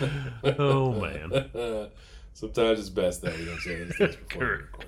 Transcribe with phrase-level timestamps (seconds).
[0.58, 1.90] oh man.
[2.34, 4.72] Sometimes it's best that we don't say those things before we Correct.
[4.72, 4.86] record.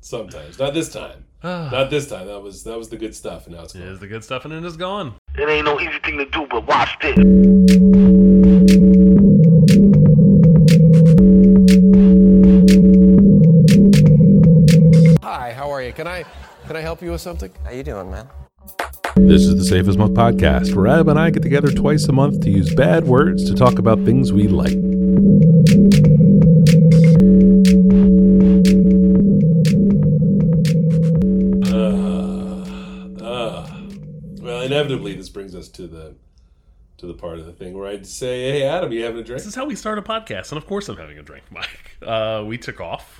[0.00, 1.24] Sometimes, not this time.
[1.42, 1.68] Ah.
[1.70, 2.26] Not this time.
[2.26, 3.82] That was that was the good stuff, and now it's gone.
[3.82, 5.14] Is the good stuff and it is gone.
[5.36, 7.16] It ain't no easy thing to do, but watch this.
[15.22, 15.92] Hi, how are you?
[15.92, 16.24] Can I
[16.66, 17.52] can I help you with something?
[17.64, 18.28] How you doing, man?
[19.18, 22.12] This is the Safe as Milk podcast, where Adam and I get together twice a
[22.12, 24.76] month to use bad words to talk about things we like.
[33.20, 33.66] Uh,
[34.40, 36.14] well, inevitably, this brings us to the
[36.98, 39.40] to the part of the thing where I'd say, "Hey, Adam, you having a drink?"
[39.40, 41.96] This is how we start a podcast, and of course I'm having a drink, Mike.
[42.02, 43.15] Uh, we took off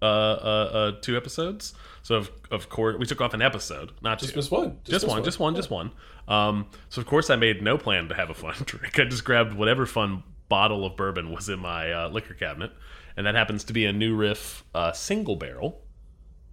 [0.00, 4.18] uh, uh, uh, two episodes, so of, of course we took off an episode, not
[4.18, 4.54] Just two.
[4.54, 4.78] one.
[4.84, 5.90] Just, missed one, just one, just one.
[6.28, 8.98] Um, so of course I made no plan to have a fun drink.
[8.98, 12.70] I just grabbed whatever fun bottle of bourbon was in my uh, liquor cabinet,
[13.16, 15.82] and that happens to be a New Riff uh, single barrel,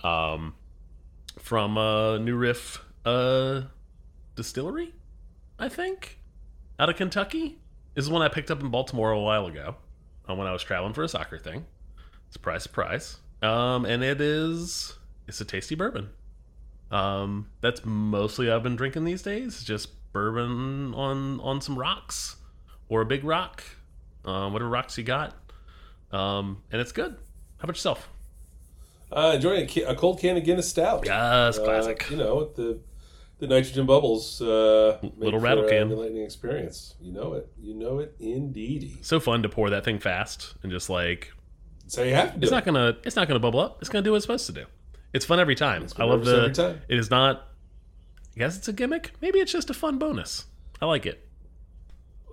[0.03, 0.55] um,
[1.39, 3.61] from uh, New Riff uh,
[4.35, 4.93] distillery,
[5.59, 6.19] I think,
[6.79, 7.59] out of Kentucky.
[7.93, 9.75] This is one I picked up in Baltimore a while ago,
[10.29, 11.65] uh, when I was traveling for a soccer thing.
[12.29, 13.17] Surprise, surprise.
[13.45, 16.09] Um, and it is it's a tasty bourbon.
[16.91, 19.63] Um, that's mostly I've been drinking these days.
[19.63, 22.37] Just bourbon on on some rocks
[22.89, 23.63] or a big rock,
[24.23, 25.33] um, whatever rocks you got.
[26.11, 27.11] Um, and it's good.
[27.57, 28.07] How about yourself?
[29.11, 31.03] Uh, enjoying a, a cold can of Guinness Stout.
[31.05, 32.09] Yes, Uh, classic.
[32.09, 32.79] you know, the
[33.39, 34.41] the nitrogen bubbles.
[34.41, 35.91] Uh, Little rattle a can.
[35.91, 36.95] enlightening experience.
[37.01, 37.49] You know it.
[37.59, 38.97] You know it, indeedy.
[39.01, 41.33] So fun to pour that thing fast and just like
[41.95, 42.55] How you have to do it's it.
[42.55, 43.77] not gonna it's not gonna bubble up.
[43.81, 44.65] It's gonna do what it's supposed to do.
[45.13, 45.87] It's fun every time.
[45.97, 46.49] I love the.
[46.49, 46.81] time.
[46.89, 47.47] It is not.
[48.35, 49.11] I guess it's a gimmick.
[49.21, 50.45] Maybe it's just a fun bonus.
[50.81, 51.27] I like it.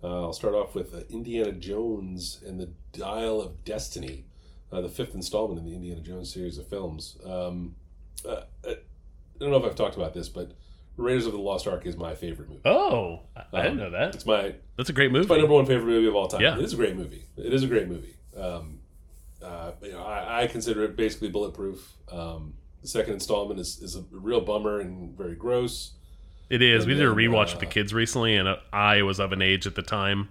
[0.02, 4.24] Uh, I'll start off with uh, Indiana Jones and the Dial of Destiny,
[4.72, 7.18] uh, the fifth installment in the Indiana Jones series of films.
[7.24, 7.74] Um,
[8.26, 8.76] uh, I
[9.38, 10.52] don't know if I've talked about this, but
[10.96, 12.62] Raiders of the Lost Ark is my favorite movie.
[12.64, 14.14] Oh, I, I didn't Um, know that.
[14.14, 15.22] It's my That's a great movie.
[15.22, 16.40] it's my number one favorite movie of all time.
[16.40, 16.56] Yeah.
[16.58, 17.24] It is a great movie.
[17.36, 18.14] It is a great movie.
[18.36, 18.78] Um,
[19.42, 21.96] uh, you know, I, I consider it basically bulletproof.
[22.10, 22.54] Um,
[22.88, 25.92] second installment is, is a real bummer and very gross.
[26.48, 26.86] It is.
[26.86, 29.32] We And did a rewatch uh, with the kids recently, and uh, I was of
[29.32, 30.28] an age at the time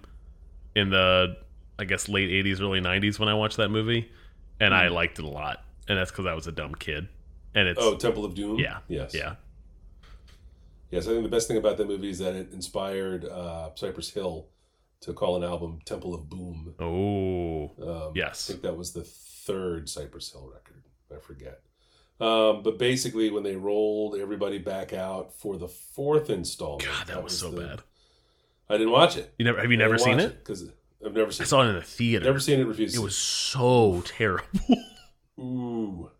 [0.74, 1.36] in the,
[1.78, 4.10] I guess, late 80s, early 90s when I watched that movie,
[4.60, 5.64] and I liked it a lot.
[5.88, 7.08] And that's because I was a dumb kid.
[7.54, 7.88] And it's, Hmm.
[7.88, 8.58] Oh, Temple of Doom.
[8.58, 8.78] yeah.
[8.88, 9.14] Yes.
[9.14, 9.36] Yeah.
[10.90, 11.06] Yes.
[11.06, 14.46] I think the best thing about that movie is that it inspired uh, Cypress Hill
[15.00, 16.74] to call an album Temple of Boom.
[16.78, 18.48] Oh, Um, Yes.
[18.48, 20.84] I think that was the third Cypress Hill record.
[21.14, 21.60] I forget.
[22.20, 27.22] Um, but basically, when they rolled everybody back out for the fourth installment, God, that
[27.24, 27.82] was so the- bad.
[28.68, 29.34] I didn't watch it.
[29.36, 30.38] You never have you never seen it?
[30.38, 30.70] Because
[31.04, 32.24] I've never seen I saw it in the theater.
[32.24, 32.66] Never seen it.
[32.66, 32.94] Refused.
[32.94, 34.46] it was so terrible.
[35.40, 36.10] ooh,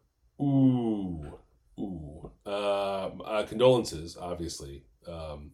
[0.40, 1.38] ooh,
[1.78, 2.30] ooh.
[2.44, 5.52] Um, uh, condolences, obviously, um,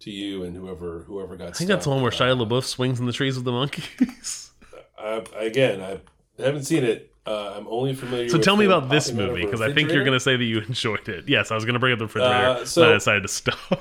[0.00, 1.48] to you and whoever whoever got.
[1.48, 2.10] I think that's the one where.
[2.10, 4.50] Shia LaBeouf swings in the trees with the monkeys.
[4.98, 6.00] Uh, I, again, I
[6.42, 7.12] haven't seen it.
[7.26, 8.28] Uh, I'm only familiar.
[8.28, 10.20] so tell me about this popping out of movie because I think you're going to
[10.20, 11.28] say that you enjoyed it.
[11.28, 13.28] Yes, I was going to bring up the refrigerator, Uh, but so- I decided to
[13.28, 13.58] stop.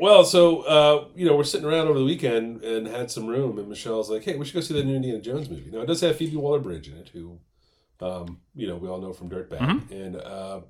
[0.00, 3.58] Well, so uh, you know, we're sitting around over the weekend and had some room,
[3.58, 5.86] and Michelle's like, "Hey, we should go see the new Indiana Jones movie." Now, it
[5.86, 7.38] does have Phoebe Waller-Bridge in it, who,
[8.00, 9.92] um, you know, we all know from Dirtbag, Mm-hmm.
[9.92, 10.60] and uh,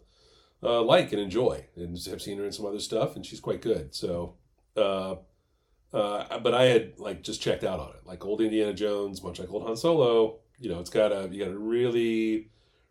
[0.63, 3.63] uh, like and enjoy, and have seen her in some other stuff, and she's quite
[3.63, 3.95] good.
[3.95, 4.35] So,
[4.77, 5.15] uh,
[5.95, 9.39] uh, but I had like just checked out on it, like old Indiana Jones, much
[9.39, 10.41] like old Han Solo.
[10.63, 12.49] You know, it's gotta you gotta really,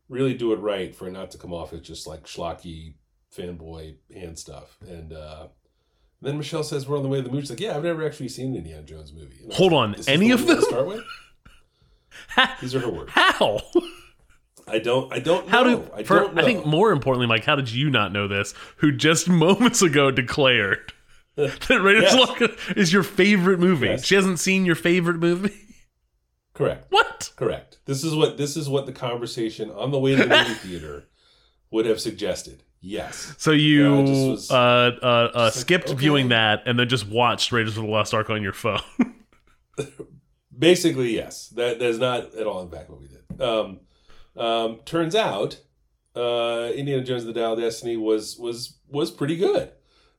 [0.09, 2.93] really do it right for it not to come off as just like schlocky
[3.35, 5.13] fanboy hand stuff, and.
[5.13, 5.47] uh
[6.23, 7.41] then Michelle says we're on the way to the movie.
[7.41, 10.07] She's like, "Yeah, I've never actually seen an Indiana Jones movie." And Hold on, "This
[10.07, 10.61] any of them?
[10.61, 11.03] Start with?
[12.61, 13.09] These are her words.
[13.11, 13.59] How?
[14.67, 15.11] I don't.
[15.11, 15.49] I don't.
[15.49, 15.77] How know.
[15.79, 16.41] do I for, don't know.
[16.43, 18.53] I think more importantly, Mike, how did you not know this?
[18.77, 20.93] Who just moments ago declared
[21.35, 22.13] that Raiders Yes.
[22.13, 23.87] of the Lost Ark is your favorite movie?
[23.87, 24.05] Yes.
[24.05, 25.55] She hasn't seen your favorite movie.
[26.65, 26.85] Correct.
[26.91, 27.31] What?
[27.35, 27.79] Correct.
[27.85, 31.05] This is what this is what the conversation on the way to the movie theater
[31.71, 32.63] would have suggested.
[32.83, 33.35] Yes.
[33.37, 35.95] So you Yeah, just was- uh, uh, uh, Just like, skipped okay.
[35.97, 38.81] viewing that and then just watched Raiders of the Lost Ark on your phone.
[40.57, 41.47] Basically, yes.
[41.49, 43.41] That that is not at all in fact what we did.
[43.41, 43.79] Um,
[44.37, 45.59] um, turns out,
[46.15, 49.71] uh, Indiana Jones and the Dial of Destiny was was was pretty good.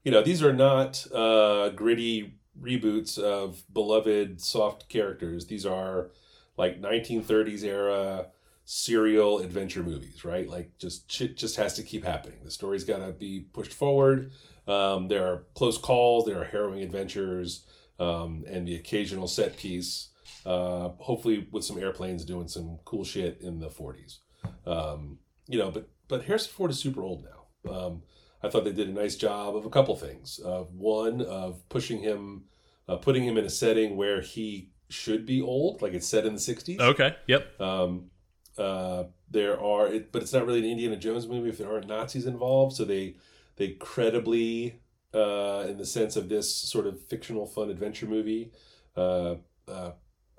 [0.04, 5.46] You know, these are not uh, gritty reboots of beloved soft characters.
[5.46, 6.10] These are
[6.56, 8.26] like 1930s era
[8.64, 10.48] serial adventure movies, right?
[10.48, 12.38] Like just shit just has to keep happening.
[12.44, 14.32] The story's got to be pushed forward.
[14.66, 16.26] Um, there are close calls.
[16.26, 17.66] There are harrowing adventures,
[17.98, 20.08] um, and the occasional set piece.
[20.44, 24.18] Uh, hopefully, with some airplanes doing some cool shit in the 40s.
[24.66, 27.70] Um, you know, but but Harrison Ford is super old now.
[27.72, 28.02] Um,
[28.42, 30.40] I thought they did a nice job of a couple things.
[30.44, 32.44] Uh, one of pushing him,
[32.88, 36.34] uh, putting him in a setting where he should be old, like it's set in
[36.34, 36.80] the 60s.
[36.80, 37.16] okay.
[37.26, 37.60] Yep.
[37.60, 38.10] Um,
[38.58, 41.88] uh, there are, it, but it's not really an Indiana Jones movie if there aren't
[41.88, 42.76] Nazis involved.
[42.76, 43.16] So they
[43.56, 44.80] they credibly,
[45.14, 48.52] uh, in the sense of this sort of fictional fun adventure movie,
[48.96, 49.36] uh,
[49.68, 49.92] uh,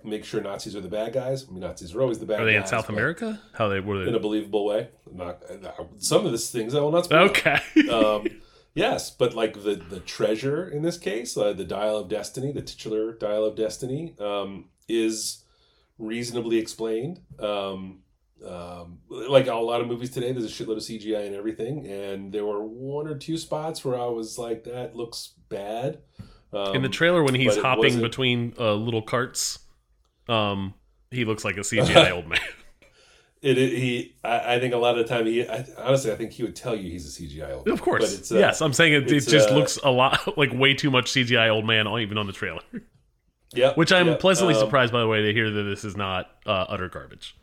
[0.03, 1.45] make sure Nazis are the bad guys.
[1.47, 2.67] I mean, Nazis are always the bad guys Are they in.
[2.67, 3.41] South America?
[3.53, 4.89] How they were In a believable way.
[5.11, 5.43] Not
[5.97, 7.11] some of these things I will not.
[7.11, 7.59] Okay.
[7.89, 8.27] um,
[8.73, 12.61] yes, but like the the treasure in this case, uh, the Dial of Destiny, the
[12.61, 15.43] titular Dial of Destiny, um, is
[15.97, 17.21] reasonably explained.
[17.39, 17.99] Um,
[18.45, 22.31] um, like a lot of movies today, there's a shitload of CGI and everything, and
[22.31, 25.99] there were one or two spots where I was like, "That looks bad."
[26.51, 29.59] Um, in the trailer, when he's hopping between uh, little carts,
[30.27, 30.73] um,
[31.09, 32.39] he looks like a CGI old man.
[33.43, 36.15] It, it- he, I, I think a lot of the time, he, I, honestly, I
[36.15, 37.51] think he would tell you he's a CGI.
[37.51, 38.03] old man, Of course.
[38.03, 40.73] but it's, uh, yes, I'm saying it, it just uh, looks a lot like way
[40.73, 42.61] too much CGI old man, even on the trailer.
[43.53, 45.95] yeah, Which I'm yeah, pleasantly um, surprised, by the way, to hear that this is
[45.97, 47.35] not uh, utter garbage.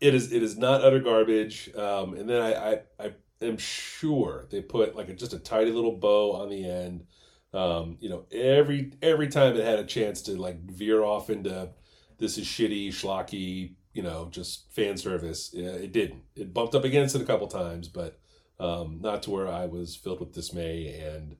[0.00, 1.74] it is it is not utter garbage.
[1.74, 3.12] Um, and then I, I I
[3.42, 7.06] am sure they put like a, just a tidy little bow on the end.
[7.54, 11.70] Um, you know, every every time it had a chance to like veer off into
[12.18, 15.50] this is shitty, schlocky, you know, just fan service.
[15.54, 16.22] Yeah, it didn't.
[16.36, 18.18] It bumped up against it a couple times, but
[18.60, 21.36] um, not to where I was filled with dismay and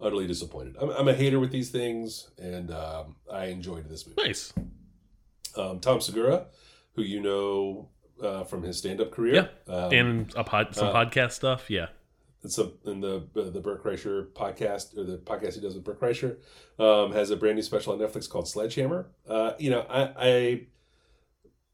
[0.00, 0.76] utterly disappointed.
[0.80, 4.52] I'm, I'm a hater with these things, and um, I enjoyed this movie Nice.
[5.56, 6.46] um, Tom Segura,
[6.94, 7.88] who you know
[8.22, 11.68] uh, from his stand-up career, um, and a pod, some uh, podcast stuff.
[11.68, 11.86] Yeah.
[12.44, 15.82] it's a, in the uh, the Bert Kreischer podcast or the podcast he does with
[15.82, 16.36] Bert Kreischer
[16.78, 19.08] um, has a brand new special on Netflix called Sledgehammer.
[19.28, 20.60] Uh, you know, I, I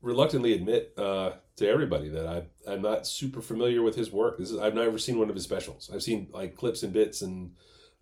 [0.02, 4.36] reluctantly admit uh, to everybody that I I'm not super familiar with his work.
[4.38, 5.90] This is I've never seen one of his specials.
[5.92, 7.52] I've seen like clips and bits and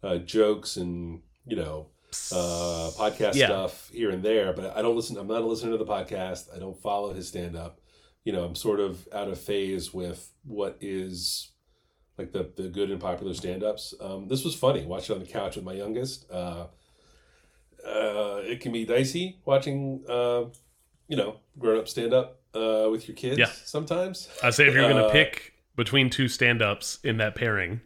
[0.03, 1.89] uh, jokes and you know
[2.33, 3.47] uh, podcast Yeah.
[3.47, 5.17] stuff here and there, but I don't listen.
[5.17, 6.55] I'm not a listener to the podcast.
[6.55, 7.81] I don't follow his stand up.
[8.25, 11.51] You know, I'm sort of out of phase with what is
[12.19, 13.95] like the the good and popular stand ups.
[14.01, 14.85] Um, this was funny.
[14.87, 16.31] Watched it on the couch with my youngest.
[16.31, 16.67] Uh,
[17.87, 20.45] uh, it can be dicey watching, uh,
[21.11, 23.37] you know, grown up stand up uh, with your kids.
[23.39, 23.51] Yeah.
[23.65, 24.29] sometimes.
[24.43, 27.81] I say if you're going to Uh, pick between two stand ups in that pairing,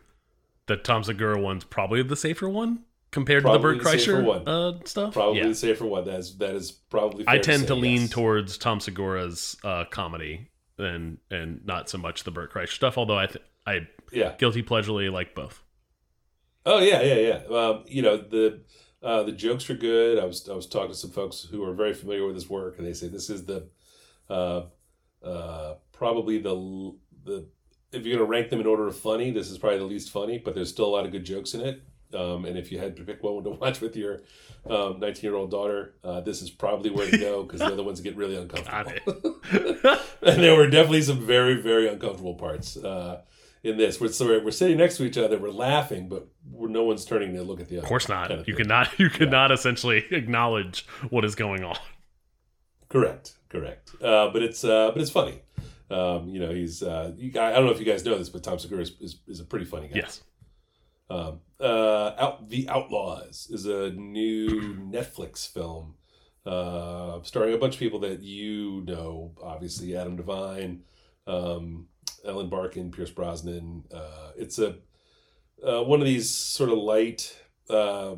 [0.66, 4.12] the Tom Segura one's probably the safer one compared to the Probably Bert the safer
[4.22, 4.48] Kreischer one.
[4.48, 5.12] uh, stuff.
[5.14, 5.48] Probably Yeah.
[5.48, 6.04] the safer one.
[6.04, 7.24] That is that is probably.
[7.26, 8.10] I tend say, to lean yes.
[8.10, 12.96] towards Tom Segura's uh, comedy and and not so much the Bert Kreischer stuff.
[12.98, 14.34] Although I th- I Yeah.
[14.38, 15.62] guilty pleasurely like both.
[16.66, 17.14] Oh yeah, yeah,
[17.48, 17.56] yeah.
[17.56, 18.60] Um, you know the
[19.04, 20.18] uh, the jokes were good.
[20.18, 22.78] I was I was talking to some folks who are very familiar with his work,
[22.78, 23.68] and they say this is the
[24.30, 24.62] uh,
[25.22, 26.94] uh, probably the
[27.24, 27.46] the
[27.92, 30.38] if you're gonna rank them in order of funny, this is probably the least funny.
[30.38, 31.82] But there's still a lot of good jokes in it.
[32.14, 34.22] Um, and if you had to pick one to watch with your
[34.66, 38.00] 19 year old daughter, uh, this is probably where to go because the other ones
[38.00, 39.40] get really uncomfortable.
[40.22, 43.20] and there were definitely some very very uncomfortable parts uh,
[43.62, 44.00] in this.
[44.00, 47.34] We're so we're, we're sitting next to each other, we're laughing, but no one's turning
[47.34, 47.84] to look at the other.
[47.84, 48.28] Of course not.
[48.28, 48.64] kind of you thing.
[48.64, 48.98] cannot.
[48.98, 51.76] You cannot essentially acknowledge what is going on.
[52.88, 53.90] Correct, correct.
[54.02, 55.42] Uh, but it's uh, but it's funny.
[55.90, 58.42] Um, you know, he's uh, you, I don't know if you guys know this, but
[58.42, 59.96] Tom Segura is, is, is a pretty funny guy.
[59.96, 60.22] Yes.
[61.10, 65.94] Um, uh, Out the Outlaws is a new Netflix film
[66.46, 69.32] uh, starring a bunch of people that you know.
[69.42, 70.82] Obviously, Adam Devine,
[71.26, 71.88] um,
[72.24, 73.84] Ellen Barkin, Pierce Brosnan.
[73.92, 74.76] Uh, it's a
[75.66, 77.36] uh, one of these sort of light.
[77.68, 78.16] Uh,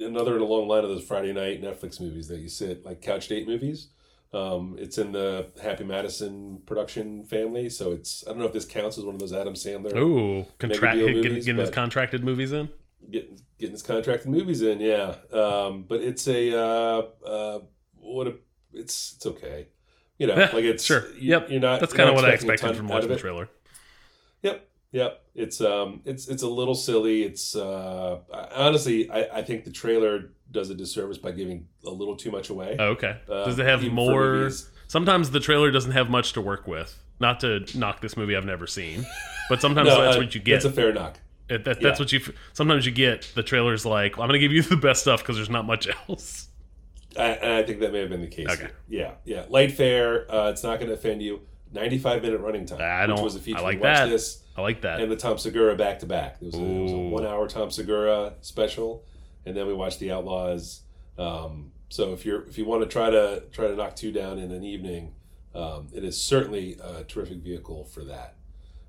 [0.00, 3.00] another in a long line of those Friday night Netflix movies that you sit like
[3.00, 3.88] couch date movies.
[4.32, 8.64] Um, it's in the Happy Madison production family, so it's I don't know if this
[8.64, 12.50] counts as one of those Adam Sandler Ooh, contract getting, movies, getting his contracted movies
[12.52, 12.68] in.
[13.10, 14.80] getting getting his contracted movies in.
[14.80, 17.60] Yeah, um, but it's a uh, uh,
[18.00, 18.34] what a
[18.72, 19.68] it's it's okay.
[20.18, 21.08] You know, like it's sure.
[21.12, 21.48] you- yep.
[21.48, 21.78] You're not.
[21.78, 23.48] That's kind of what I expected from watching the trailer.
[24.42, 25.22] Yep, yep.
[25.34, 27.24] It's um, it's it's a little silly.
[27.24, 28.20] It's uh,
[28.54, 32.48] honestly, I, I think the trailer does a disservice by giving a little too much
[32.48, 32.76] away.
[32.78, 33.18] Oh, okay.
[33.28, 34.50] Uh, Does it have more?
[34.86, 36.98] Sometimes the trailer doesn't have much to work with.
[37.20, 39.04] Not to knock this movie I've never seen,
[39.48, 40.62] but sometimes No, that's uh, what you get.
[40.62, 41.18] That's a fair knock.
[41.48, 41.88] It- that, yeah.
[41.88, 42.20] that's what you.
[42.52, 45.36] Sometimes you get the trailer's like, I'm going to give you the best stuff because
[45.36, 46.48] there's not much else.
[47.18, 48.48] I, and I think that may have been the case.
[48.50, 48.68] Okay.
[48.88, 49.44] Yeah, yeah.
[49.48, 50.32] Light fare.
[50.32, 51.42] Uh, it's not going to offend you.
[51.74, 52.80] Ninety-five minute running time.
[52.80, 53.58] I which don't- was a feature.
[53.58, 54.08] I like that.
[54.08, 55.00] This I like that.
[55.00, 56.36] and the Tom Segura back to back.
[56.40, 57.08] It was a, it was a Ooh.
[57.10, 59.04] one hour Tom Segura special,
[59.44, 60.82] and then we watched The Outlaws.
[61.18, 64.38] Um, so if you're if you want to try to try to knock two down
[64.38, 65.12] in an evening,
[65.54, 68.36] um, it is certainly a terrific vehicle for that.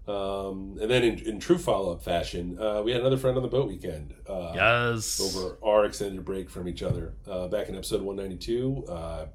[0.07, 3.41] Um, and then in, in true follow up fashion, uh, we had another friend on
[3.41, 4.13] the boat weekend.
[4.29, 5.19] Uh, yes.
[5.19, 7.13] over our extended break from each other.
[7.27, 9.25] Uh, back in episode 192, uh,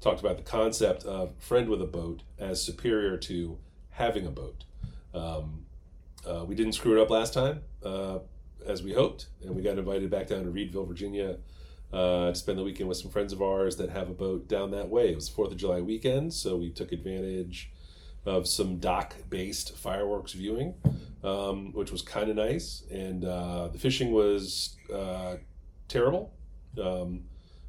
[0.00, 3.58] talked about the concept of friend with a boat as superior to
[3.90, 4.64] having a boat.
[5.14, 5.66] Um,
[6.26, 8.18] uh, we didn't screw it up last time, uh,
[8.66, 11.38] as we hoped, and we got invited back down to Reedville, Virginia,
[11.92, 14.70] uh, to spend the weekend with some friends of ours that have a boat down
[14.72, 15.10] that way.
[15.10, 17.72] It was Fourth of July weekend, so we took advantage
[18.26, 20.74] of some dock-based fireworks viewing,
[21.24, 22.82] um, which was kind of nice.
[22.90, 25.36] And uh, the fishing was uh,
[25.88, 26.34] terrible.
[26.80, 27.22] Um,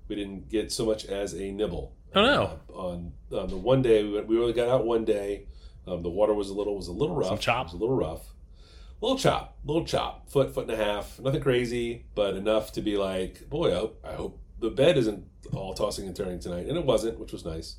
[0.10, 1.94] we didn't get so much as a nibble.
[2.16, 2.60] Oh, no.
[2.70, 5.48] Uh, on on the one day we, went, we only got out one day.
[5.88, 7.30] Um, the water was a little was a little rough.
[7.30, 7.68] Some chop.
[7.68, 8.22] It was a little rough.
[9.02, 11.20] Little chop, little chop, foot, foot and a half.
[11.20, 15.26] Nothing crazy, but enough to be like, boy, I hope, I hope the bed isn't
[15.54, 16.68] all tossing and turning tonight.
[16.68, 17.78] And it wasn't, which was nice.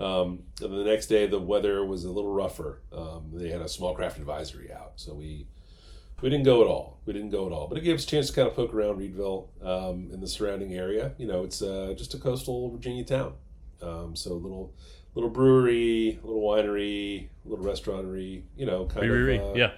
[0.00, 2.80] Um, and then the next day, the weather was a little rougher.
[2.92, 5.46] Um, they had a small craft advisory out, so we
[6.22, 7.00] we didn't go at all.
[7.04, 8.72] We didn't go at all, but it gave us a chance to kind of poke
[8.72, 11.12] around Reedville um, in the surrounding area.
[11.18, 13.34] You know, it's uh, just a coastal Virginia town,
[13.82, 14.74] um, so a little
[15.14, 18.44] little brewery, a little winery, a little restaurantery.
[18.56, 19.38] You know, kind Brewery.
[19.38, 19.70] of uh, yeah.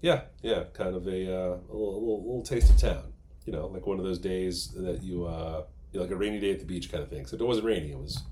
[0.00, 3.12] yeah, yeah, kind of a, uh, a, little, a little little taste of town.
[3.44, 6.40] You know, like one of those days that you, uh, you know, like a rainy
[6.40, 7.20] day at the beach kind of thing.
[7.20, 8.22] Except it wasn't rainy; it was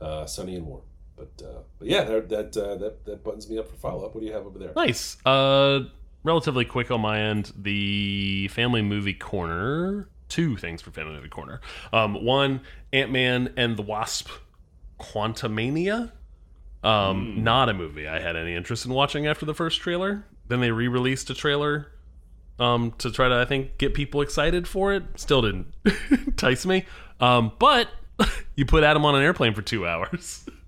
[0.00, 0.82] uh, sunny and warm.
[1.16, 4.14] But uh, but yeah, that that, uh, that that buttons me up for follow up.
[4.14, 4.72] What do you have over there?
[4.74, 5.16] Nice.
[5.24, 5.84] Uh,
[6.24, 7.52] relatively quick on my end.
[7.56, 10.08] The family movie corner.
[10.28, 11.60] Two things for family movie corner.
[11.92, 12.60] Um, one,
[12.92, 14.28] Ant Man and the Wasp,
[14.98, 16.12] Quantumania.
[16.82, 20.24] Um, not a movie I had any interest in watching after the first trailer.
[20.48, 21.90] Then they re-released a trailer
[22.58, 25.02] um, to try to, I think, get people excited for it.
[25.16, 25.72] Still didn't
[26.10, 26.84] entice me.
[27.20, 27.88] Um, but
[28.54, 30.46] you put Adam on an airplane for two hours.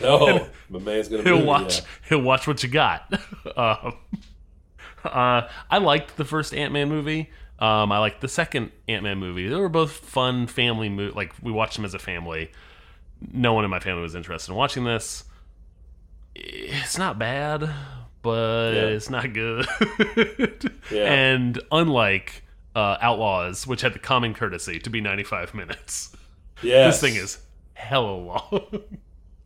[0.00, 1.84] Oh, my man's gonna he'll watch yeah.
[2.08, 3.12] he'll watch what you got
[3.56, 3.94] um,
[5.04, 7.30] uh, i liked the first ant-man movie
[7.62, 9.48] um, i liked the second ant-man movie.
[9.48, 12.50] They were both fun family mo- like we watched them as a family.
[13.32, 15.24] No one in my family was interested in watching this.
[16.34, 17.68] It's not bad
[18.22, 18.82] but Yeah.
[18.82, 19.66] it's not good.
[20.90, 21.12] Yeah.
[21.12, 22.42] and unlike
[22.74, 26.14] uh, outlaws which had the common courtesy to be 95 minutes
[26.60, 27.38] this thing is
[27.74, 28.82] hella long.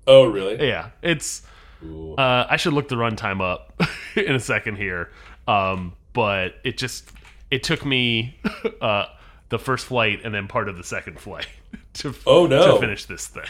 [0.07, 0.67] Oh, really?
[0.67, 1.43] yeah it's
[1.85, 3.81] uh, I should look the runtime up
[4.17, 5.11] in a second here,
[5.47, 7.11] um, but it just
[7.50, 8.38] it took me
[8.81, 9.07] uh,
[9.49, 11.47] the first flight and then part of the second flight
[11.95, 12.75] to Oh, no.
[12.75, 13.45] to finish this thing.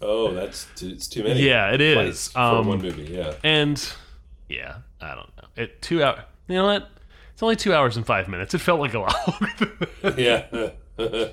[0.00, 1.40] Oh, that's too, it's too many.
[1.42, 2.30] Yeah, it is.
[2.36, 3.02] Um, one movie.
[3.12, 3.34] Yeah.
[3.42, 3.92] And
[4.48, 5.44] yeah, I don't know.
[5.56, 6.24] It two hour.
[6.46, 6.88] You know what?
[7.32, 8.54] It's only two hours and five minutes.
[8.54, 9.14] It felt like a lot.
[10.18, 10.70] yeah.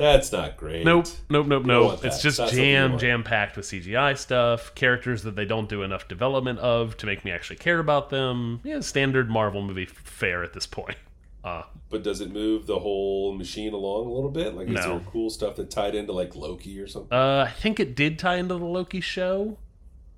[0.00, 0.84] that's not great.
[0.84, 2.04] Nope, nope, nope, nope.
[2.04, 6.08] It's just That's jam, jam packed with CGI stuff, characters that they don't do enough
[6.08, 8.60] development of to make me actually care about them.
[8.64, 10.96] Yeah, standard Marvel movie fare at this point.
[11.42, 14.54] Uh, But does it move the whole machine along a little bit?
[14.54, 14.98] Like, is No.
[14.98, 17.16] there cool stuff that tied into like Loki or something?
[17.16, 19.56] uh, I think it did tie into the Loki show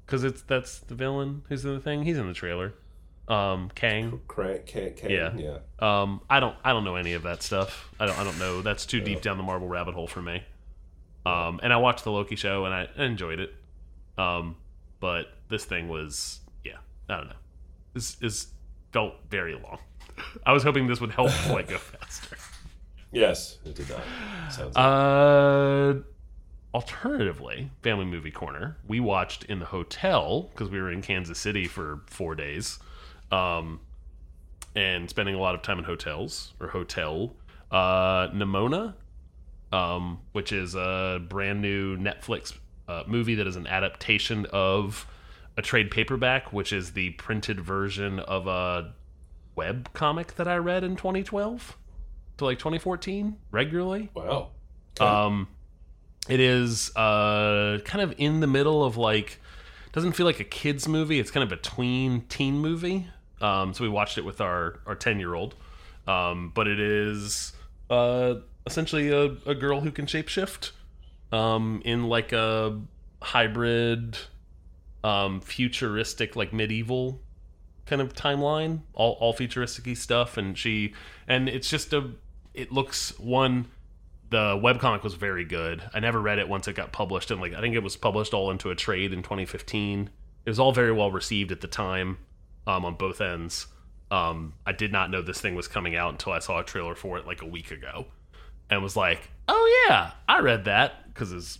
[0.04, 2.02] because it's that's the villain who's in the thing.
[2.02, 2.74] He's in the trailer.
[3.28, 4.20] Um, Kang.
[4.26, 5.32] Crank, can, can, Yeah.
[5.36, 5.58] yeah.
[5.78, 7.88] Um, I don't I don't know any of that stuff.
[8.00, 8.62] I don't I don't know.
[8.62, 10.42] That's too deep down the Marvel rabbit hole for me.
[11.24, 13.54] Um, and I watched the Loki show and I enjoyed it.
[14.18, 14.56] Um,
[15.00, 17.36] but this thing was yeah, I don't know.
[17.94, 18.48] This is
[18.92, 19.78] felt very long.
[20.44, 22.36] I was hoping this would help like go faster.
[23.12, 24.00] Yes, it did not.
[24.52, 25.94] Sounds like Uh
[26.74, 31.66] alternatively, Family Movie Corner, we watched in the hotel because we were in Kansas City
[31.66, 32.78] for 4 days.
[33.32, 33.80] Um
[34.74, 37.34] and spending a lot of time in hotels or hotel.
[37.70, 38.94] Uh Nimona
[39.72, 42.56] um, which is a brand new Netflix
[42.88, 45.06] uh, movie that is an adaptation of
[45.56, 48.92] a trade paperback, which is the printed version of a
[49.56, 51.76] web comic that I read in 2012
[52.38, 54.10] to like 2014 regularly.
[54.14, 54.50] Wow.
[55.00, 55.48] Um,
[56.28, 59.40] it is uh, kind of in the middle of like,
[59.92, 61.18] doesn't feel like a kids movie.
[61.18, 63.08] It's kind of between teen movie.
[63.42, 65.54] Um, so we watched it with our our 10 year old.
[66.06, 67.52] Um, but it is
[67.90, 70.72] uh, essentially a, a girl who can shapeshift
[71.30, 72.80] um, in like a
[73.20, 74.18] hybrid,
[75.04, 77.20] um, futuristic, like medieval
[77.86, 80.94] kind of timeline, all all futuristic stuff, and she
[81.28, 82.10] and it's just a
[82.54, 83.66] it looks one
[84.30, 85.82] the webcomic was very good.
[85.92, 88.32] I never read it once it got published and like I think it was published
[88.32, 90.10] all into a trade in 2015.
[90.44, 92.18] It was all very well received at the time
[92.66, 93.66] um, on both ends.
[94.10, 96.94] Um, I did not know this thing was coming out until I saw a trailer
[96.94, 98.06] for it like a week ago
[98.70, 101.58] and was like, "Oh yeah, I read that because it's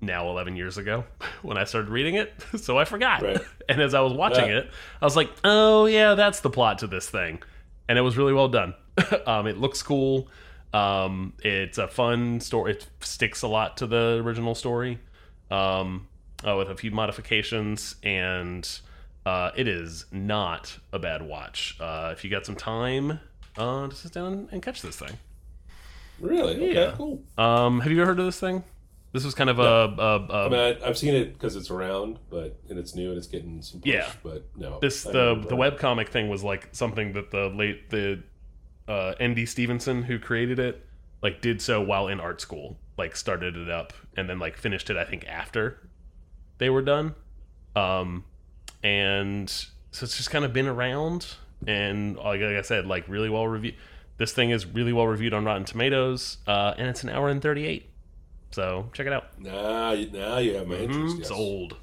[0.00, 1.04] now 11 years ago
[1.42, 3.22] when I started reading it, so I forgot.
[3.22, 3.40] Right.
[3.66, 4.58] And as I was watching Yeah.
[4.58, 7.42] it, I was like, "Oh yeah, that's the plot to this thing,"
[7.88, 8.74] and it was really well done.
[9.26, 10.28] um, it looks cool.
[10.74, 12.72] Um, it's a fun story.
[12.72, 14.98] It sticks a lot to the original story,
[15.50, 16.08] um,
[16.46, 18.68] uh, with a few modifications, and
[19.26, 21.76] uh, it is not a bad watch.
[21.80, 23.20] Uh, if you got some time,
[23.56, 25.16] uh, just sit down and catch this thing.
[26.20, 26.56] Really?
[26.56, 26.92] Okay, Yeah.
[26.96, 27.22] cool.
[27.38, 28.62] Um, have you ever heard of this thing?
[29.12, 31.70] This was kind of a, a, a I mean, I, I've seen it because it's
[31.70, 33.92] around, but and it's new and it's getting some push.
[33.92, 34.10] Yeah.
[34.24, 35.78] But no, this I the the read it.
[35.78, 38.22] webcomic thing was like something that the late the
[38.88, 40.84] uh ND Stevenson who created it
[41.22, 44.90] like did so while in art school like started it up and then like finished
[44.90, 45.78] it I think after
[46.58, 47.14] they were done
[47.76, 48.24] um
[48.84, 51.26] and so it's just kind of been around
[51.66, 53.74] and like, like I said like really well reviewed
[54.18, 57.40] this thing is really well reviewed on Rotten Tomatoes uh and it's an hour and
[57.42, 57.88] 38
[58.52, 61.16] so check it out Now, you- now you have my interest.
[61.16, 61.28] Mm, yes.
[61.28, 61.76] Sold.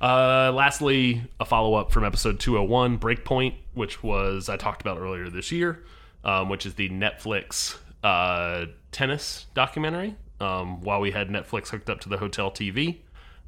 [0.00, 5.30] Uh, lastly, a follow up from episode 201, Breakpoint, which was I talked about earlier
[5.30, 5.84] this year,
[6.24, 10.16] um, which is the Netflix uh, tennis documentary.
[10.40, 12.98] Um, while we had Netflix hooked up to the hotel TV,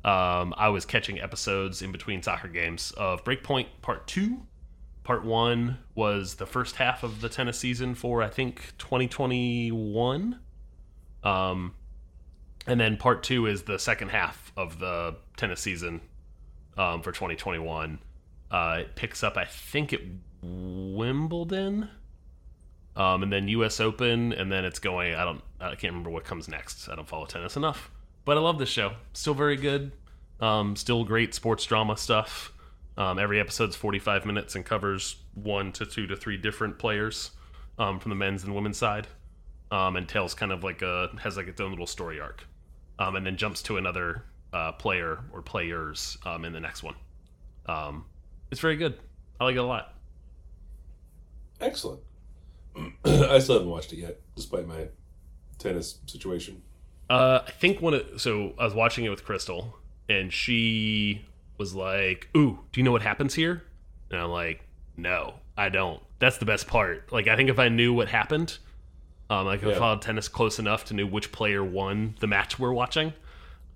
[0.05, 4.43] um, I was catching episodes in between soccer games of Breakpoint Part 2.
[5.03, 10.39] Part 1 was the first half of the tennis season for, I think, 2021.
[11.23, 11.75] Um,
[12.67, 16.01] and then part two is the second half of the tennis season
[16.77, 17.99] um, for 2021.
[18.51, 20.01] Uh, it picks up, I think, at
[20.43, 21.89] Wimbledon,
[22.97, 23.81] um, and then U.S.
[23.81, 25.15] Open, and then it's going.
[25.15, 25.43] I don't.
[25.61, 26.89] I can't remember what comes next.
[26.89, 27.91] I don't follow tennis enough,
[28.25, 28.93] but I love this show.
[29.13, 29.93] Still very good.
[30.41, 32.53] Um, still great sports drama stuff.
[32.97, 37.33] Um, every episode's 45 minutes and covers one to two to three different players
[37.79, 39.07] um, from the men's and women's side
[39.71, 42.47] um, and tells kind of like a has like its own little story arc,
[42.99, 46.95] um, and then jumps to another uh, player or players um, in the next one.
[48.51, 48.99] It's very good.
[49.41, 49.95] I like it a lot.
[51.61, 52.01] Excellent.
[53.05, 54.89] I still haven't watched it yet, despite my
[55.59, 56.63] tennis situation.
[57.09, 59.77] Uh, I think one of so I was watching it with Crystal,
[60.09, 61.25] and she
[61.59, 63.63] was like, "Ooh, do you know what happens here?"
[64.11, 67.13] And I'm like, "No, I don't." That's the best part.
[67.13, 68.59] Like, I think if I knew what happened,
[69.29, 72.59] um, like if I followed tennis close enough to know which player won the match
[72.59, 73.13] we're watching,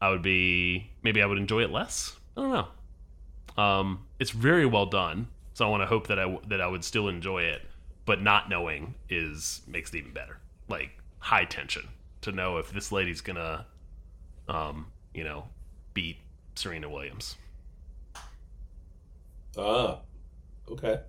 [0.01, 2.17] I would be maybe I would enjoy it less.
[2.37, 3.63] I don't know.
[3.63, 6.85] Um, it's very well done, so I want to hope that I that I would
[6.85, 7.63] still enjoy it.
[8.07, 10.39] But not knowing is makes it even better.
[10.69, 11.89] Like high tension
[12.23, 13.67] to know if this lady's gonna,
[14.49, 15.45] um, you know,
[15.95, 16.19] beat
[16.55, 17.37] Serena Williams.
[19.57, 20.01] Ah,
[20.71, 21.01] okay.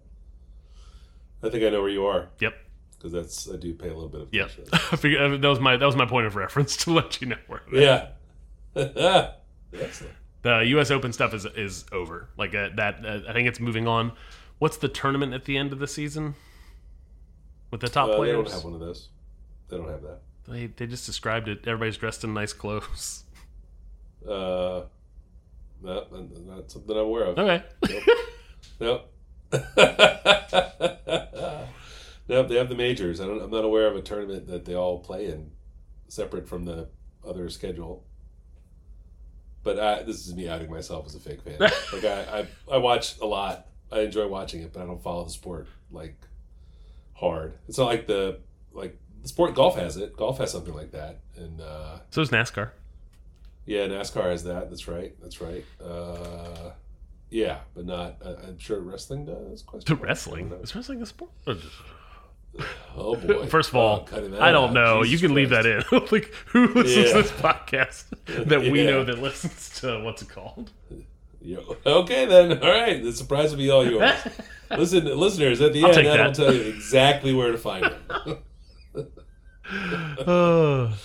[1.44, 2.54] I think I know where you are Yep.
[2.98, 4.66] because that's I do pay a little bit of attention.
[4.74, 7.62] I that was my that was my point of reference to let you know where.
[7.72, 8.10] yeah.
[9.74, 10.14] Excellent.
[10.42, 10.90] The U.S.
[10.92, 12.30] Open stuff is is over.
[12.38, 14.14] Like uh, that, uh, I think it's moving on.
[14.58, 16.36] What's the tournament at the end of the season
[17.72, 18.36] with the top Uh, they players?
[18.36, 19.10] don't have one of those.
[19.70, 20.20] They don't have that.
[20.50, 21.68] They they just described it.
[21.68, 23.24] Everybody's dressed in nice clothes.
[24.28, 24.84] Uh,
[25.82, 27.40] not, not something I'm aware of.
[27.40, 27.64] Okay.
[28.80, 29.12] Nope.
[29.52, 29.52] nope,
[32.28, 33.22] they have the majors.
[33.22, 35.52] I don't, I'm not aware of a tournament that they all play in,
[36.08, 36.90] separate from the
[37.28, 38.06] other schedule.
[39.64, 41.60] But I, this is me outing myself as a fake fan.
[41.94, 43.68] like I, I, I watch a lot.
[43.92, 46.16] I enjoy watching it, but I don't follow the sport like
[47.14, 47.58] hard.
[47.68, 48.40] It's not like the
[48.72, 50.16] like the sport golf has it.
[50.16, 52.72] Golf has something like that, and uh, So is NASCAR.
[53.66, 54.70] yeah, NASCAR has that.
[54.70, 55.14] That's right.
[55.22, 55.66] That's right.
[55.84, 56.72] Uh,
[57.30, 58.18] yeah, but not.
[58.24, 59.62] Uh, I'm sure wrestling does.
[59.62, 61.32] Question To wrestling is wrestling a sport?
[62.98, 63.46] Oh boy!
[63.48, 64.74] First of all, I don't out.
[64.74, 65.04] know.
[65.04, 65.84] Jesus you can leave that in.
[66.12, 67.14] like, who listens Yeah.
[67.14, 68.06] to this podcast
[68.48, 70.72] that we know that listens to what's it called?
[71.42, 72.62] Yo- Okay, then.
[72.62, 73.02] All right.
[73.02, 74.12] The surprise will be all yours.
[74.72, 76.34] Listen, listeners, at the I'll end, take I'll that.
[76.36, 78.38] tell you exactly where to find them.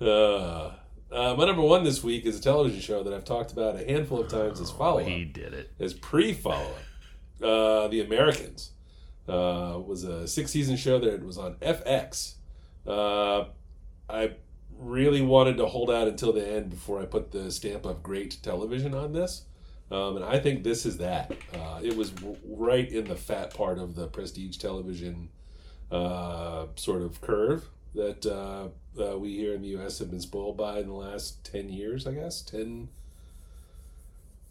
[0.00, 0.72] Uh,
[1.12, 3.84] Uh, my number one this week is a television show that I've talked about a
[3.84, 5.70] handful of times as follow up, he did it.
[5.80, 7.44] as pre follow up.
[7.44, 8.70] Uh, the Americans
[9.28, 12.34] uh, was a six season show that was on FX.
[12.86, 13.46] Uh,
[14.08, 14.32] I
[14.78, 18.38] really wanted to hold out until the end before I put the stamp of great
[18.42, 19.42] television on this.
[19.90, 21.32] Um, and I think this is that.
[21.52, 25.28] Uh, it was w- right in the fat part of the prestige television
[25.90, 28.68] uh, sort of curve that uh,
[29.00, 29.98] uh, we here in the U.S.
[29.98, 32.42] have been spoiled by in the last 10 years, I guess.
[32.42, 32.88] 10,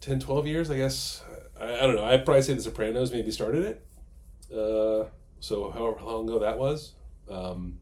[0.00, 1.22] 10 12 years, I guess.
[1.58, 2.04] I, I don't know.
[2.04, 3.86] I'd probably say The Sopranos maybe started it.
[4.52, 5.06] Uh,
[5.40, 6.92] so however long ago that was.
[7.30, 7.80] Um,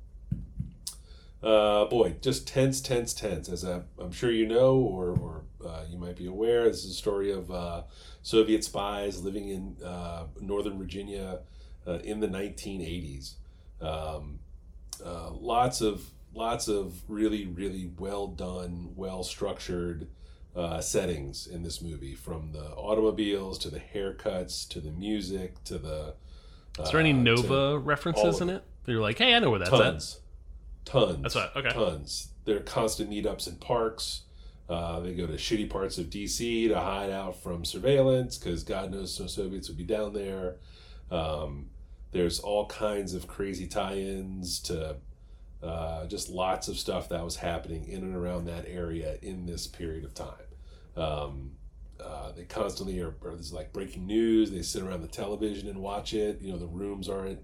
[1.42, 3.48] uh, boy, just tense, tense, tense.
[3.48, 6.90] As I, I'm sure you know, or, or uh, you might be aware, this is
[6.92, 7.82] a story of uh,
[8.22, 11.40] Soviet spies living in uh, Northern Virginia
[11.86, 13.34] uh, in the 1980s.
[13.80, 14.40] Um,
[15.04, 20.08] uh, lots of lots of really, really well done, well structured
[20.56, 25.78] uh, settings in this movie, from the automobiles to the haircuts to the music to
[25.78, 26.14] the.
[26.80, 28.64] Is there any uh, Nova references in it?
[28.86, 29.78] You're like, hey, I know where that's at.
[29.78, 30.20] tons,
[30.84, 31.22] tons.
[31.22, 31.70] That's right, okay.
[31.70, 32.28] Tons.
[32.44, 34.22] There are constant meetups in parks.
[34.68, 38.90] Uh, they go to shitty parts of DC to hide out from surveillance because God
[38.92, 40.56] knows no Soviets would be down there.
[41.10, 41.70] Um,
[42.12, 44.96] there's all kinds of crazy tie-ins to
[45.62, 49.66] uh, just lots of stuff that was happening in and around that area in this
[49.66, 50.32] period of time.
[50.96, 51.52] Um,
[52.02, 54.50] uh, they constantly are, are there's like breaking news.
[54.50, 56.40] They sit around the television and watch it.
[56.40, 57.40] You know, the rooms aren't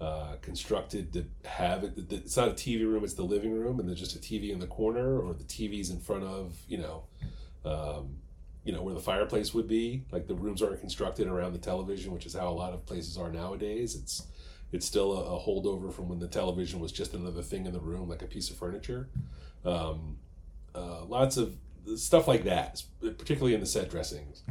[0.00, 1.94] uh, constructed to have it.
[2.10, 4.60] It's not a TV room; it's the living room, and there's just a TV in
[4.60, 7.02] the corner, or the TV's in front of you know,
[7.64, 8.16] um,
[8.64, 10.04] you know where the fireplace would be.
[10.10, 13.16] Like the rooms aren't constructed around the television, which is how a lot of places
[13.16, 13.94] are nowadays.
[13.94, 14.26] It's
[14.72, 17.80] it's still a, a holdover from when the television was just another thing in the
[17.80, 19.08] room, like a piece of furniture.
[19.64, 20.18] Um,
[20.74, 21.56] uh, lots of
[21.96, 24.42] stuff like that, particularly in the set dressings,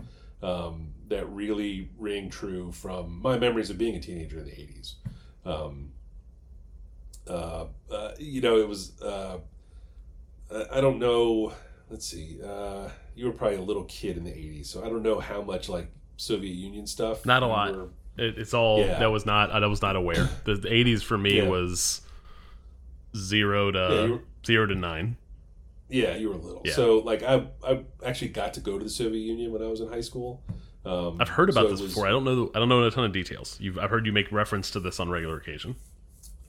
[0.43, 4.95] um, that really ring true from my memories of being a teenager in the 80s.
[5.45, 5.91] Um,
[7.27, 9.37] uh, uh, you know, it was, uh,
[10.71, 11.53] I- don't know,
[11.89, 12.89] let's see, uh,
[13.19, 15.67] you were probably a little kid in the 80s, so I don't know how much
[15.67, 17.25] like Soviet Union stuff.
[17.25, 17.75] Not a lot.
[17.75, 18.99] were- It, it's all Yeah.
[18.99, 19.51] that was not.
[19.51, 20.29] I was not aware.
[20.45, 21.47] The, the '80s for me Yeah.
[21.49, 22.01] was
[23.15, 25.17] zero to Yeah, were- zero to nine.
[25.89, 26.63] Yeah, you were little.
[26.75, 29.81] So like I I actually got to go to the Soviet Union when I was
[29.81, 30.41] in high school.
[30.85, 32.07] Um, I've heard about so this was- before.
[32.07, 32.51] I don't know.
[32.55, 33.57] I don't know a ton of details.
[33.59, 35.75] You've, I've heard you make reference to this on regular occasion.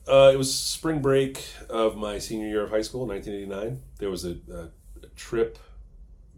[0.09, 3.81] Uh, it was spring break of my senior year of high school, 1989.
[3.99, 4.69] There was a, a,
[5.05, 5.59] a trip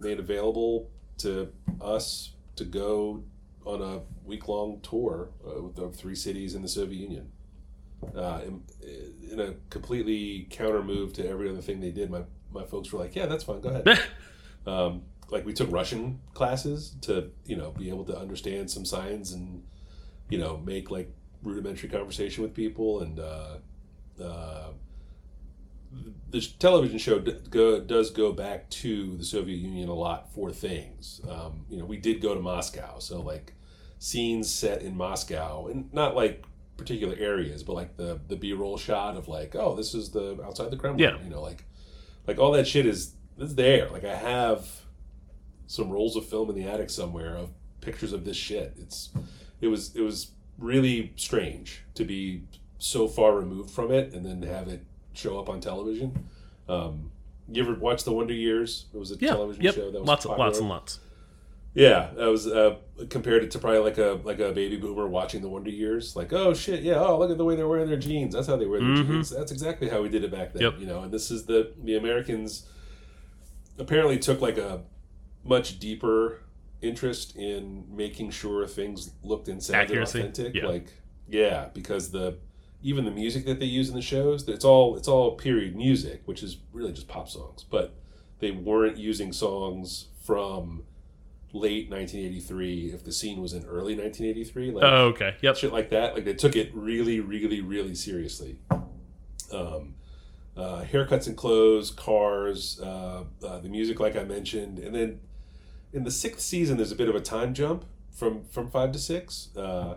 [0.02, 3.22] made available to us to go
[3.64, 7.30] on a week long tour uh, with the three cities in the Soviet Union.
[8.16, 8.62] Uh, in,
[9.30, 12.98] in a completely counter move to every other thing they did, my, my folks were
[12.98, 13.60] like, "Yeah, that's fine.
[13.60, 14.00] Go ahead."
[14.66, 19.32] um, like we took Russian classes to you know be able to understand some signs
[19.32, 19.62] and
[20.28, 21.10] you know make like
[21.42, 23.56] rudimentary conversation with people and uh,
[24.22, 24.68] uh,
[26.30, 31.20] the television show go, does go back to the Soviet Union a lot for things.
[31.28, 33.54] Um, you know, we did go to Moscow, so like
[33.98, 36.44] scenes set in Moscow, and not like
[36.76, 40.42] particular areas, but like the the B roll shot of like, oh, this is the
[40.44, 41.00] outside the Kremlin.
[41.00, 41.22] Yeah.
[41.22, 41.64] You know, like
[42.26, 43.88] like all that shit is is there.
[43.90, 44.68] Like I have
[45.66, 47.50] some rolls of film in the attic somewhere of
[47.80, 48.74] pictures of this shit.
[48.78, 49.10] It's
[49.60, 52.44] it was it was really strange to be
[52.78, 56.26] so far removed from it and then have it show up on television.
[56.68, 57.10] Um,
[57.50, 58.86] you ever watch The Wonder Years?
[58.94, 59.30] It was a Yeah.
[59.30, 59.74] television Yep.
[59.74, 60.46] show that was Lots, popular.
[60.48, 61.00] lots and lots.
[61.74, 62.76] Yeah, I was uh,
[63.08, 66.14] compared it to probably like a like a baby boomer watching the Wonder Years.
[66.14, 68.34] Like, oh shit, yeah, oh look at the way they're wearing their jeans.
[68.34, 69.06] That's how they wear their Mhm.
[69.06, 69.30] jeans.
[69.30, 70.62] That's exactly how we did it back then.
[70.62, 70.80] Yep.
[70.80, 72.66] You know, and this is the the Americans
[73.78, 74.82] apparently took like a
[75.44, 76.40] much deeper
[76.82, 80.54] interest in making sure things looked and sounded Accuracy, authentic.
[80.54, 80.66] yeah.
[80.66, 80.92] Like,
[81.28, 82.36] yeah, because the
[82.82, 86.22] even the music that they use in the shows, it's all it's all period music,
[86.24, 87.64] which is really just pop songs.
[87.64, 87.94] But
[88.40, 90.84] they weren't using songs from
[91.54, 95.36] late 1983 if the scene was in early 1983 like Oh, okay.
[95.42, 95.56] Yep.
[95.56, 98.56] shit like that like they took it really really really seriously
[99.52, 99.94] um,
[100.56, 105.20] uh, haircuts and clothes cars uh, uh, the music like i mentioned and then
[105.92, 108.98] in the sixth season there's a bit of a time jump from from five to
[108.98, 109.96] six uh,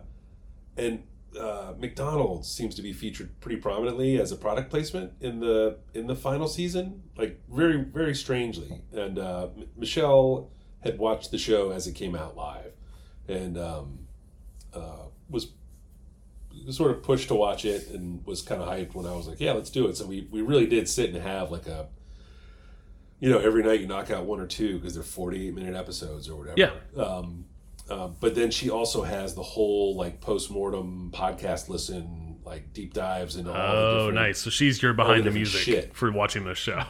[0.76, 1.04] and
[1.40, 6.08] uh, McDonald's seems to be featured pretty prominently as a product placement in the in
[6.08, 8.82] the final season, like very very strangely.
[8.94, 10.50] And uh, M- Michelle
[10.82, 12.74] had watched the show as it came out live,
[13.28, 14.00] and um,
[14.74, 15.50] uh, was
[16.70, 19.40] sort of pushed to watch it and was kind of hyped when I was like,
[19.40, 19.98] yeah, let's do it.
[19.98, 21.88] So we, we really did sit and have like a,
[23.20, 26.30] you know, every night you knock out one or two because they're 48 minute episodes
[26.30, 26.58] or whatever.
[26.58, 27.02] Yeah.
[27.02, 27.46] Um,
[27.90, 33.36] uh, but then she also has the whole like post-mortem podcast listen, like deep dives
[33.36, 34.40] into all Oh, nice.
[34.40, 35.96] So she's your behind the music shit.
[35.96, 36.84] for watching this show.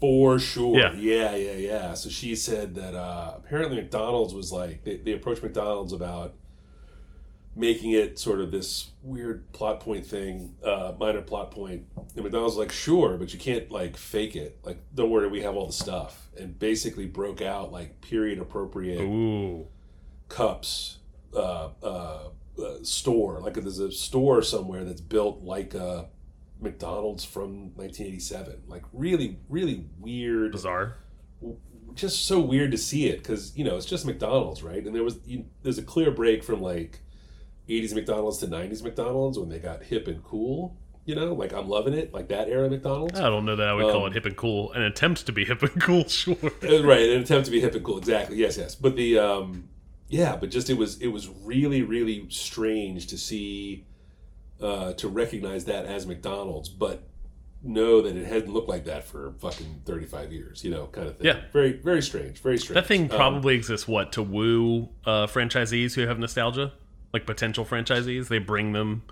[0.00, 0.76] For sure.
[0.76, 0.92] Yeah.
[0.94, 1.94] Yeah, yeah, yeah.
[1.94, 6.34] So she said that uh, apparently McDonald's was like, they, they approached McDonald's about
[7.56, 11.84] making it sort of this weird plot point thing, uh, minor plot point.
[11.96, 14.58] And McDonald's was like, sure, but you can't like fake it.
[14.64, 16.28] Like, don't worry, we have all the stuff.
[16.36, 19.68] And basically broke out like period appropriate Ooh.
[20.28, 20.98] Cups
[21.34, 23.40] uh, uh, uh, store.
[23.40, 26.08] Like there's a store somewhere that's built like a
[26.60, 28.62] McDonald's from 1987.
[28.66, 30.52] Like really, really weird.
[30.52, 30.98] Bizarre.
[31.94, 34.84] Just so weird to see it because you know it's just McDonald's, right?
[34.84, 37.00] And there was you, there's a clear break from like
[37.68, 40.76] 80s McDonald's to 90s McDonald's when they got hip and cool.
[41.04, 43.20] You know, like I'm loving it, like that era McDonald's.
[43.20, 44.72] I don't know that I would call Um, it hip and cool.
[44.72, 46.34] An attempt to be hip and cool, sure.
[46.62, 49.68] Uh, right an attempt to be hip and cool exactly yes yes but the um
[50.08, 53.84] yeah but just it was it was really really strange to see
[54.60, 57.02] uh to recognize that as mcdonald's but
[57.62, 61.16] know that it hadn't looked like that for fucking 35 years you know kind of
[61.16, 61.40] thing Yeah.
[61.52, 65.94] very very strange very strange That thing Um, probably exists, what, to woo uh, franchisees
[65.94, 66.72] who have nostalgia?
[67.14, 68.28] Like potential franchisees?
[68.28, 69.02] They bring them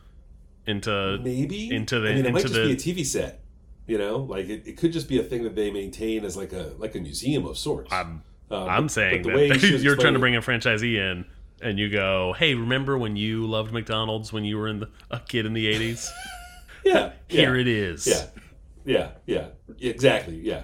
[0.67, 1.19] into.
[1.23, 3.41] maybe into the- I mean, it might just the- be a tv set
[3.87, 6.53] you know like it, it could just be a thing that they maintain as like
[6.53, 8.23] a like a museum of sorts I'm,
[8.53, 11.25] Um, I'm saying the way you're trying to bring a franchisee in
[11.63, 15.21] and you go, hey, remember when you loved McDonald's when you were in the, a
[15.21, 16.09] kid in the 80s?
[16.85, 17.61] yeah Here yeah.
[17.61, 18.07] it is.
[18.07, 19.47] Yeah, yeah,
[19.79, 20.37] yeah, exactly.
[20.41, 20.63] Yeah,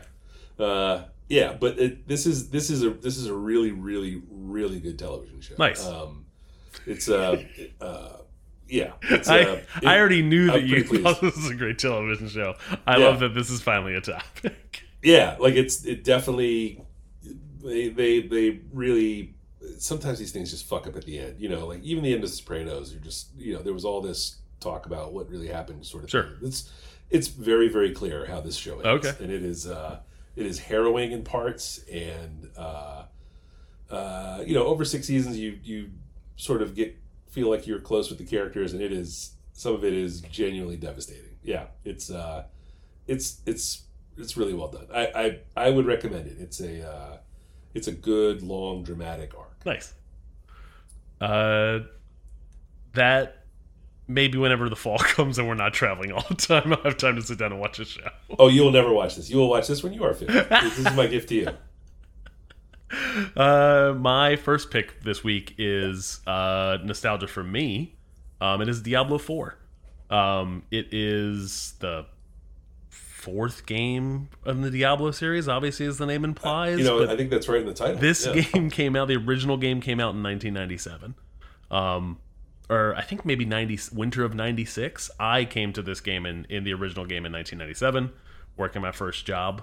[0.58, 1.52] uh, yeah.
[1.58, 5.40] But it, this is this is a this is a really really really good television
[5.40, 5.54] show.
[5.58, 5.86] Nice.
[5.86, 6.26] Um,
[6.84, 7.42] it's uh,
[7.80, 8.16] uh,
[8.68, 8.94] yeah.
[9.02, 12.28] It's, I, uh, it- I already knew that you thought this is a great television
[12.28, 12.54] show.
[12.86, 13.06] I Yeah.
[13.06, 14.82] love that this is finally a topic.
[15.00, 16.82] yeah, like it's it definitely
[17.68, 19.34] they they they really
[19.78, 21.36] sometimes these things just fuck up at the end.
[21.38, 24.00] You know, like even the end of Sopranos, you're just you know there was all
[24.00, 26.10] this talk about what really happened, sort of.
[26.10, 26.24] Sure.
[26.24, 26.36] Thing.
[26.42, 26.70] It's
[27.10, 29.22] it's very very clear how this show ends, Okay.
[29.24, 30.00] and it is uh,
[30.36, 33.04] it is harrowing in parts, and uh,
[33.90, 35.90] uh, you know over six seasons you you
[36.36, 36.96] sort of get
[37.30, 40.76] feel like you're close with the characters, and it is some of it is genuinely
[40.76, 41.36] devastating.
[41.42, 42.44] Yeah, it's uh,
[43.06, 43.82] it's it's
[44.16, 44.86] it's really well done.
[44.94, 45.06] I
[45.56, 46.36] I, I would recommend it.
[46.38, 47.16] It's a uh,
[47.78, 49.64] it's a good long dramatic arc.
[49.64, 49.94] Nice.
[51.20, 51.80] Uh,
[52.94, 53.44] that
[54.08, 57.16] maybe whenever the fall comes and we're not traveling all the time, I'll have time
[57.16, 58.08] to sit down and watch a show.
[58.38, 59.30] Oh, you will never watch this.
[59.30, 60.34] You will watch this when you are fifty.
[60.34, 61.48] this is my gift to you.
[63.36, 67.94] Uh, my first pick this week is uh, nostalgia for me.
[68.40, 69.58] Um, it is Diablo Four.
[70.08, 72.06] Um, it is the
[73.32, 75.48] fourth game in the Diablo series.
[75.48, 76.78] Obviously, as the name implies.
[76.78, 77.96] You know, I think that's right in the title.
[77.96, 78.40] this Yeah.
[78.42, 79.08] game came out.
[79.08, 81.14] The original game came out in 1997.
[81.70, 82.18] Um,
[82.70, 85.10] or I think maybe 90 winter of 96.
[85.18, 88.12] I came to this game in in the original game in 1997,
[88.56, 89.62] working my first job.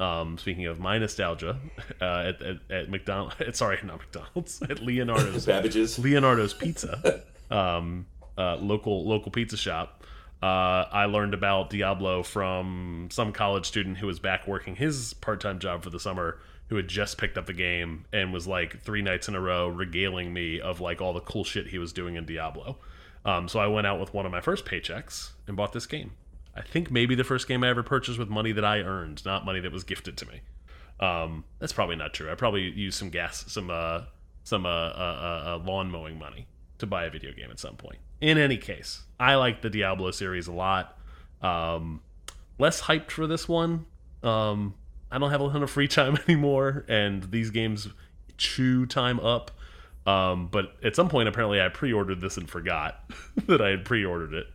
[0.00, 1.58] Um, speaking of my nostalgia,
[2.00, 5.98] uh, at, at, at McDonald's, sorry, not McDonald's, at Leonardo's Babbage's.
[5.98, 8.06] Leonardo's Pizza, um,
[8.36, 9.97] uh, local local pizza shop.
[10.42, 15.40] Uh, I learned about Diablo from some college student who was back working his part
[15.40, 18.80] time job for the summer, who had just picked up the game and was like
[18.82, 21.92] three nights in a row regaling me of like all the cool shit he was
[21.92, 22.76] doing in Diablo.
[23.24, 26.12] Um, so I went out with one of my first paychecks and bought this game.
[26.54, 29.44] I think maybe the first game I ever purchased with money that I earned, not
[29.44, 30.40] money that was gifted to me.
[31.00, 32.30] Um, that's probably not true.
[32.30, 34.02] I probably used some gas, some uh,
[34.44, 36.46] some uh, uh, uh, lawn mowing money
[36.78, 37.98] to buy a video game at some point.
[38.20, 40.98] In any case, I like the Diablo series a lot.
[41.40, 42.00] Um,
[42.58, 43.86] less hyped for this one.
[44.22, 44.74] Um,
[45.10, 47.88] I don't have a ton of free time anymore, and these games
[48.36, 49.52] chew time up.
[50.06, 53.04] Um, but at some point, apparently, I pre-ordered this and forgot
[53.46, 54.46] that I had pre-ordered it.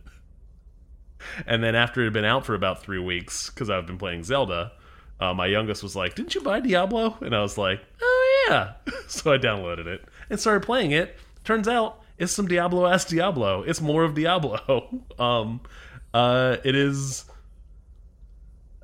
[1.46, 4.24] And then after it had been out for about three weeks, because I've been playing
[4.24, 4.72] Zelda,
[5.20, 8.72] uh, my youngest was like, "Didn't you buy Diablo?" And I was like, "Oh yeah."
[9.08, 11.16] so I downloaded it and started playing it.
[11.44, 13.62] Turns out it's some Diablo ass Diablo.
[13.62, 15.02] It's more of Diablo.
[15.18, 15.60] um,
[16.12, 17.24] uh, it is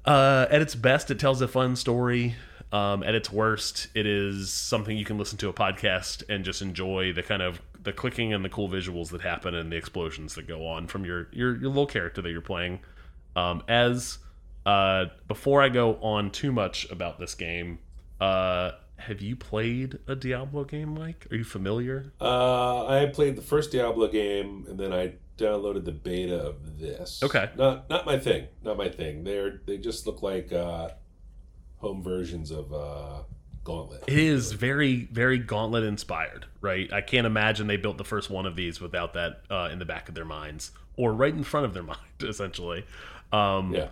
[0.04, 2.34] uh, at its best, it tells a fun story.
[2.72, 6.62] Um, at its worst, it is something you can listen to a podcast and just
[6.62, 10.36] enjoy the kind of the clicking and the cool visuals that happen and the explosions
[10.36, 12.78] that go on from your your, your little character that you're playing.
[13.34, 14.18] Um, as
[14.66, 17.80] uh, before I go on too much about this game,
[18.20, 21.26] uh, have you played a Diablo game, Mike?
[21.30, 22.12] Are you familiar?
[22.20, 27.22] Uh, I played the first Diablo game, and then I downloaded the beta of this.
[27.22, 27.50] Okay.
[27.56, 28.46] Not not my thing.
[28.62, 29.24] Not my thing.
[29.24, 30.90] They're they just look like uh,
[31.78, 33.22] home versions of uh,
[33.64, 34.04] Gauntlet.
[34.06, 36.92] It is very, very Gauntlet inspired, right?
[36.92, 39.84] I can't imagine they built the first one of these without that uh, in the
[39.84, 42.84] back of their minds or right in front of their mind, essentially.
[43.32, 43.88] Um, Yeah.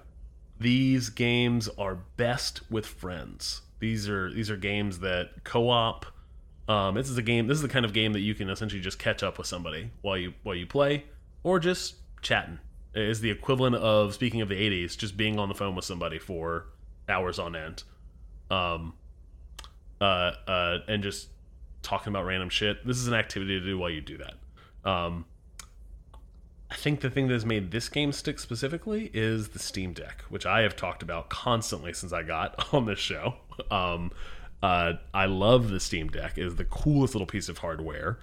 [0.61, 3.61] These games are best with friends.
[3.81, 6.07] These are these are games that co-op.
[6.69, 7.47] Um, this is a game.
[7.47, 9.91] This is the kind of game that you can essentially just catch up with somebody
[10.03, 11.05] while you while you play,
[11.43, 12.59] or just chatting.
[12.95, 15.85] It is the equivalent of speaking of the '80s, just being on the phone with
[15.85, 16.67] somebody for
[17.09, 17.85] hours on end.
[18.51, 18.95] Um,
[20.01, 21.29] uh, uh, and just
[21.83, 22.87] talking about random shit.
[22.87, 24.35] This is an activity to do while you do that.
[24.89, 25.25] Um,
[26.71, 30.23] I think the thing that has made this game stick specifically is the Steam Deck,
[30.29, 33.35] which I have talked about constantly since I got on this show.
[33.71, 34.13] Um,
[34.63, 38.19] uh, I love the Steam Deck; it is the coolest little piece of hardware.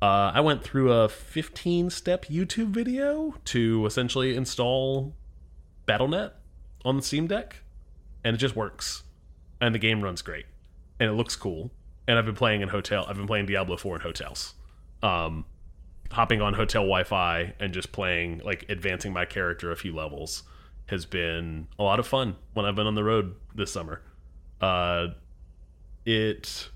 [0.00, 5.14] Uh, I went through a 15 step YouTube video to essentially install
[5.86, 6.34] Battle.net
[6.84, 7.62] on the Steam Deck,
[8.24, 9.02] and it just works.
[9.60, 10.46] And the game runs great,
[10.98, 11.70] and it looks cool.
[12.08, 13.06] And I've been playing in hotel.
[13.08, 14.54] I've been playing Diablo 4 in hotels.
[15.04, 15.44] Um,
[16.12, 20.44] hopping on hotel Wi-Fi and just playing, like advancing my character a few levels,
[20.86, 24.02] has been a lot of fun when I've been on the road this summer.
[24.60, 25.08] Uh,
[26.04, 26.68] it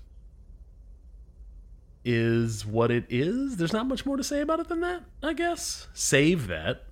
[2.03, 3.57] is what it is.
[3.57, 5.87] There's not much more to say about it than that, I guess.
[5.93, 6.83] Save that.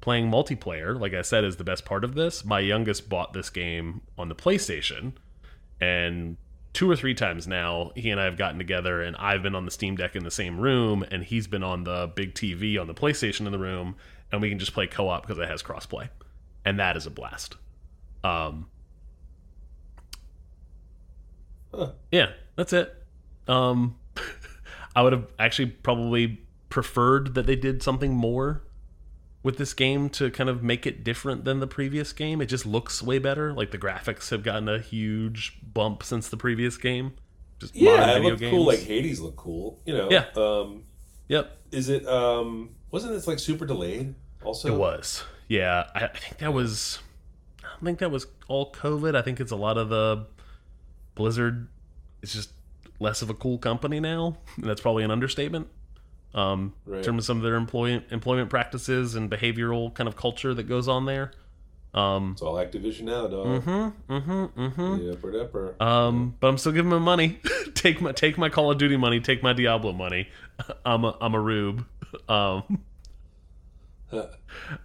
[0.00, 2.44] Playing multiplayer, like I said, is the best part of this.
[2.44, 5.12] My youngest bought this game on the PlayStation,
[5.80, 6.36] and
[6.74, 9.64] two or three times now, he and I have gotten together, and I've been on
[9.64, 12.88] the Steam Deck in the same room, and he's been on the big TV on
[12.88, 13.96] the PlayStation in the room,
[14.30, 16.10] and we can just play co op because it has crossplay.
[16.64, 17.56] And that is a blast.
[18.22, 18.66] Um,
[21.72, 21.90] Huh.
[22.12, 22.94] yeah, that's it.
[23.48, 23.96] Um,
[24.96, 28.63] I would have actually probably preferred that they did something more
[29.44, 32.40] with this game to kind of make it different than the previous game.
[32.40, 33.52] It just looks way better.
[33.52, 37.12] Like the graphics have gotten a huge bump since the previous game.
[37.60, 38.50] Just Yeah, it looked games.
[38.50, 38.64] cool.
[38.66, 39.80] Like Hades looked cool.
[39.84, 40.08] You know.
[40.10, 40.24] Yeah.
[40.34, 40.84] Um,
[41.28, 42.04] yep, is it?
[42.08, 44.14] Um, wasn't this like super delayed?
[44.42, 45.22] Also, it was.
[45.46, 46.98] Yeah, I, I think that was.
[47.62, 49.14] I don't think that was all COVID.
[49.14, 50.26] I think it's a lot of the
[51.14, 51.68] Blizzard.
[52.22, 52.50] It's just
[52.98, 55.68] less of a cool company now, and that's probably an understatement.
[56.34, 56.98] Um, Right.
[56.98, 60.64] in terms of some of their employment employment practices and behavioral kind of culture that
[60.64, 61.30] goes on there.
[61.94, 63.46] Um, It's all Activision now, dog.
[63.62, 65.06] mm-hmm, mm-hmm, mm-hmm.
[65.08, 67.38] Yeah, for Um, but I'm still giving them money.
[67.74, 69.20] take my take my Call of Duty money.
[69.20, 70.28] Take my Diablo money.
[70.84, 71.86] I'm a I'm a rube.
[72.28, 72.84] Um,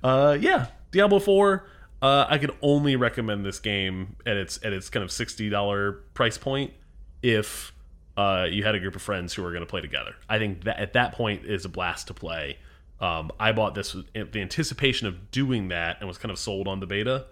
[0.04, 1.68] uh, yeah, Diablo Four.
[2.02, 5.94] Uh, I could only recommend this game at its at its kind of sixty dollar
[6.14, 6.74] price point
[7.22, 7.72] if
[8.20, 10.14] uh, you had a group of friends who were going to play together.
[10.28, 12.58] I think that at that point is a blast to play.
[13.00, 16.68] Um, I bought this with the anticipation of doing that and was kind of sold
[16.68, 17.28] on the beta,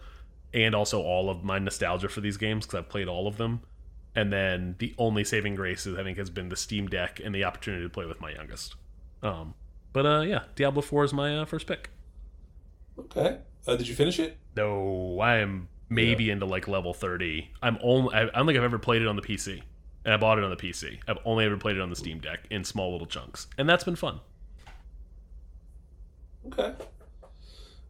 [0.54, 3.63] and also all of my nostalgia for these games because I've played all of them.
[4.15, 7.36] And then the only saving grace is I think has been the Steam Deck and
[7.36, 8.76] the opportunity to play with my youngest.
[9.21, 9.56] Um,
[9.91, 11.89] but uh, yeah, Diablo Four is my uh, first pick.
[12.97, 13.39] Okay.
[13.67, 14.38] Uh, did you finish it?
[14.56, 17.52] No, I am maybe into like level thirty.
[17.62, 19.63] I'm only I, I don't think I've ever played it on the PC,
[20.08, 21.00] and I bought it on the PC.
[21.06, 23.84] I've only ever played it on the Steam Deck in small little chunks, and that's
[23.84, 24.22] been fun.
[26.48, 26.74] Okay.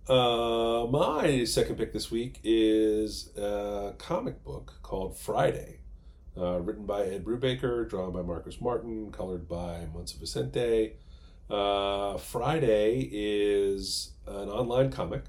[0.10, 5.82] Uh, my second pick this week is a comic book called Friday,
[6.36, 10.94] uh, written by Ed Brubaker, drawn by Marcos Martin, colored by Muntsa Vicente.
[11.52, 15.22] Uh, Friday is an online comic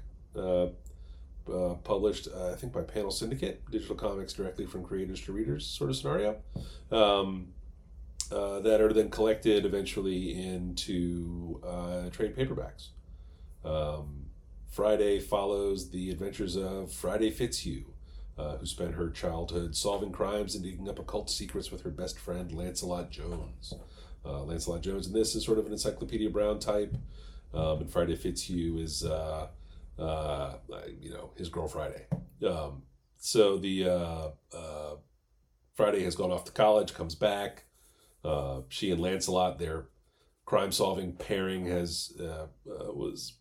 [1.51, 5.65] uh, published, uh, I think, by Panel Syndicate, digital comics directly from creators to readers
[5.65, 6.37] sort of scenario.
[6.91, 7.53] Um,
[8.31, 12.89] uh, that are then collected eventually into uh, trade paperbacks.
[13.65, 14.27] Um,
[14.69, 17.85] Friday follows the adventures of Friday Fitzhugh,
[18.37, 22.19] uh, who spent her childhood solving crimes and digging up occult secrets with her best
[22.19, 23.73] friend Lancelot Jones.
[24.23, 26.95] Lancelot Jones and this is sort of an Encyclopedia Brown type,
[27.51, 29.03] um, and Friday Fitzhugh is,
[29.99, 32.07] uh, uh, you know, his girl Friday.
[32.47, 32.83] Um,
[33.17, 34.95] so the uh, uh,
[35.73, 37.65] Friday has gone off to college, comes back.
[38.23, 39.89] Uh, she and Lancelot, their
[40.45, 43.33] crime-solving pairing, has uh, uh, was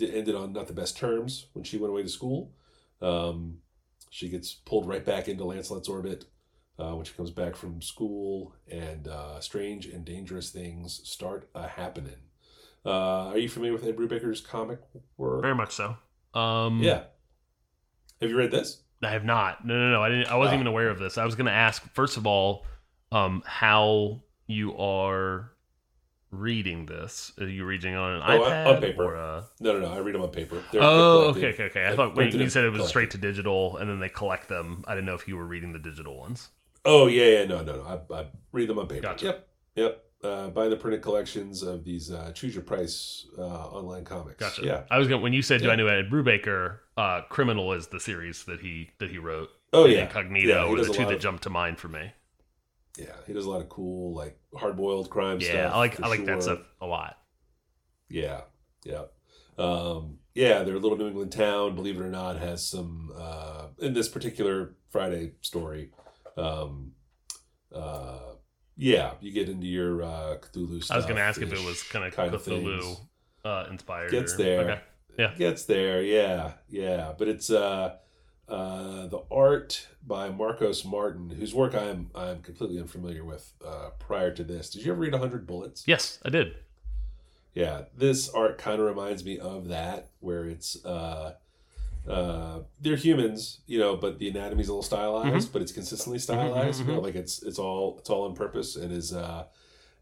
[0.00, 2.52] ended on not the best terms when she went away to school.
[3.00, 3.58] Um,
[4.10, 6.26] she gets pulled right back into Lancelot's orbit.
[6.78, 11.68] uh, when she comes back from school, and uh, strange and dangerous things start a
[11.68, 12.16] happening.
[12.84, 14.78] Uh, are you familiar with Ed Brubaker's comic
[15.16, 15.42] work?
[15.42, 15.96] Very much so.
[16.34, 17.04] Um, Yeah.
[18.20, 18.82] Have you read this?
[19.02, 19.66] I have not.
[19.66, 20.02] No, no, no.
[20.02, 20.26] I didn't.
[20.28, 20.60] I wasn't Oh.
[20.60, 21.18] even aware of this.
[21.18, 22.64] I was going to ask first of all,
[23.10, 25.52] um, how you are
[26.30, 27.32] reading this.
[27.38, 29.04] Are you reading on an Oh, iPad on paper.
[29.04, 29.44] or a?
[29.60, 29.92] No, no, no.
[29.92, 30.62] I read them on paper.
[30.72, 31.86] They're, Oh, they're okay, okay, okay.
[31.92, 32.88] I thought when printed you said it was collected.
[32.90, 34.84] straight to digital and then they collect them.
[34.86, 36.48] I didn't know if you were reading the digital ones.
[36.84, 38.04] Oh yeah, yeah, no, no, no.
[38.12, 39.02] I, I read them on paper.
[39.02, 39.26] Gotcha.
[39.26, 40.04] Yep, yep.
[40.22, 44.38] Uh, buy the printed collections of these uh, choose your price uh, online comics.
[44.38, 44.64] Gotcha.
[44.64, 44.82] Yeah.
[44.88, 45.72] I was going when you said do Yeah.
[45.72, 46.78] I know Ed Brubaker?
[46.96, 49.48] Uh, Criminal is the series that he that he wrote.
[49.72, 50.02] Oh yeah.
[50.04, 52.12] Incognito Yeah, were the two that of- jumped to mind for me.
[52.98, 55.74] Yeah, he does a lot of cool like hard boiled crime Yeah, stuff.
[55.74, 57.16] I like I like that stuff a lot.
[58.08, 58.42] Yeah,
[58.84, 59.04] yeah,
[59.58, 60.62] um, yeah.
[60.62, 64.74] Their little New England town, believe it or not, has some uh, in this particular
[64.90, 65.90] Friday story.
[66.36, 66.92] Um,
[67.74, 68.31] uh,
[68.76, 70.94] yeah, you get into your uh, Cthulhu stuff.
[70.94, 72.98] I was going to ask if it was kind of kind Cthulhu
[73.44, 74.10] uh, inspired.
[74.10, 74.60] Gets there.
[74.60, 74.80] Okay.
[75.18, 75.34] Yeah.
[75.36, 76.02] Gets there.
[76.02, 77.12] Yeah, yeah.
[77.16, 77.96] But it's uh,
[78.48, 83.52] uh, the art by Marcos Martin, whose work I'm I'm completely unfamiliar with.
[83.64, 85.84] Uh, prior to this, did you ever read Hundred Bullets?
[85.86, 86.54] Yes, I did.
[87.54, 91.34] Yeah, this art kind of reminds me of that, where it's uh,
[92.08, 96.80] uh, they're humans, you know, but the anatomy's a little stylized, but it's consistently stylized.
[96.80, 99.44] You know, like it's it's all it's all on purpose and is uh,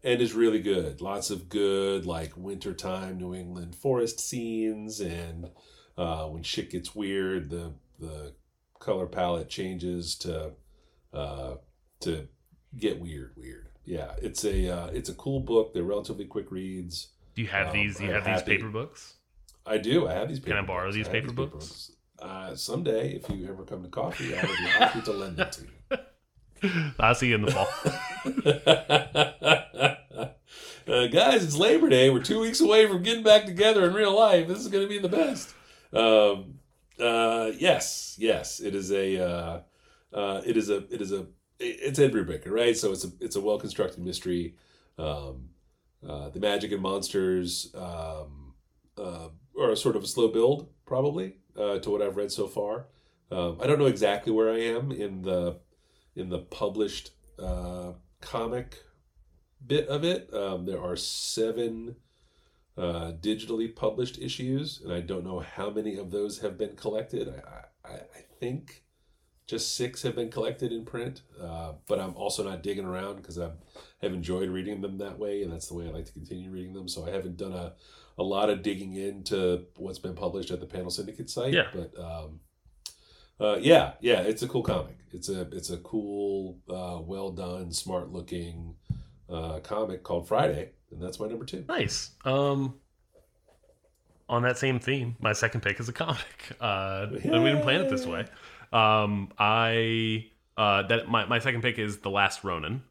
[0.03, 0.99] and is really good.
[1.01, 5.49] Lots of good like wintertime New England forest scenes, and
[5.97, 8.33] uh, when shit gets weird, the the
[8.79, 10.53] color palette changes to
[11.13, 11.55] uh,
[11.99, 12.27] to
[12.77, 13.67] get weird, weird.
[13.85, 15.73] Yeah, it's a uh, it's a cool book.
[15.73, 17.09] They're relatively quick reads.
[17.35, 17.97] Do you have Um, these?
[17.97, 19.15] Do you I'm have these paper books?
[19.65, 20.07] I do.
[20.07, 20.39] I have these.
[20.39, 20.95] Can I borrow books.
[20.95, 21.91] these I paper books?
[22.19, 25.49] Uh, someday, if you ever come to coffee, I would be happy to lend them
[25.49, 25.69] to you.
[26.99, 27.67] I'll see you in the fall.
[30.93, 32.11] uh, guys, it's Labor Day.
[32.11, 34.47] We're two weeks away from getting back together in real life.
[34.47, 35.55] This is going to be the best.
[35.91, 36.59] Um,
[36.99, 39.17] uh, yes, yes, it is a.
[39.23, 39.61] Uh,
[40.13, 40.77] uh, it is a.
[40.93, 41.25] It is a.
[41.59, 42.77] It's Ed Brubaker, right?
[42.77, 43.11] So it's a.
[43.19, 44.55] It's a well constructed mystery.
[44.99, 45.49] Um,
[46.07, 48.53] uh, the magic and monsters um,
[49.61, 52.87] are sort of a slow build, probably uh, to what I've read so far.
[53.31, 55.59] Um, I don't know exactly where I am in the
[56.15, 58.77] in the published uh, comic
[59.65, 60.33] bit of it.
[60.33, 61.95] Um, there are seven
[62.77, 67.29] uh, digitally published issues, and I don't know how many of those have been collected.
[67.29, 68.83] I, I, I think
[69.47, 73.37] just six have been collected in print, uh, but I'm also not digging around because
[73.37, 73.49] I
[74.01, 76.73] have enjoyed reading them that way, and that's the way I like to continue reading
[76.73, 76.87] them.
[76.87, 77.73] So I haven't done a,
[78.17, 81.53] a lot of digging into what's been published at the Panel Syndicate site.
[81.53, 81.67] Yeah.
[81.73, 82.39] But um,
[83.39, 84.97] uh, yeah, yeah, it's a cool comic.
[85.11, 88.75] It's a it's a cool, uh, well done, smart looking
[89.29, 91.65] uh, comic called Friday, and that's my number two.
[91.67, 92.11] Nice.
[92.23, 92.75] Um,
[94.29, 96.19] on that same theme, my second pick is a comic.
[96.59, 98.25] Uh, and we didn't plan it this way.
[98.71, 102.83] Um, I uh, that my my second pick is The Last Ronin.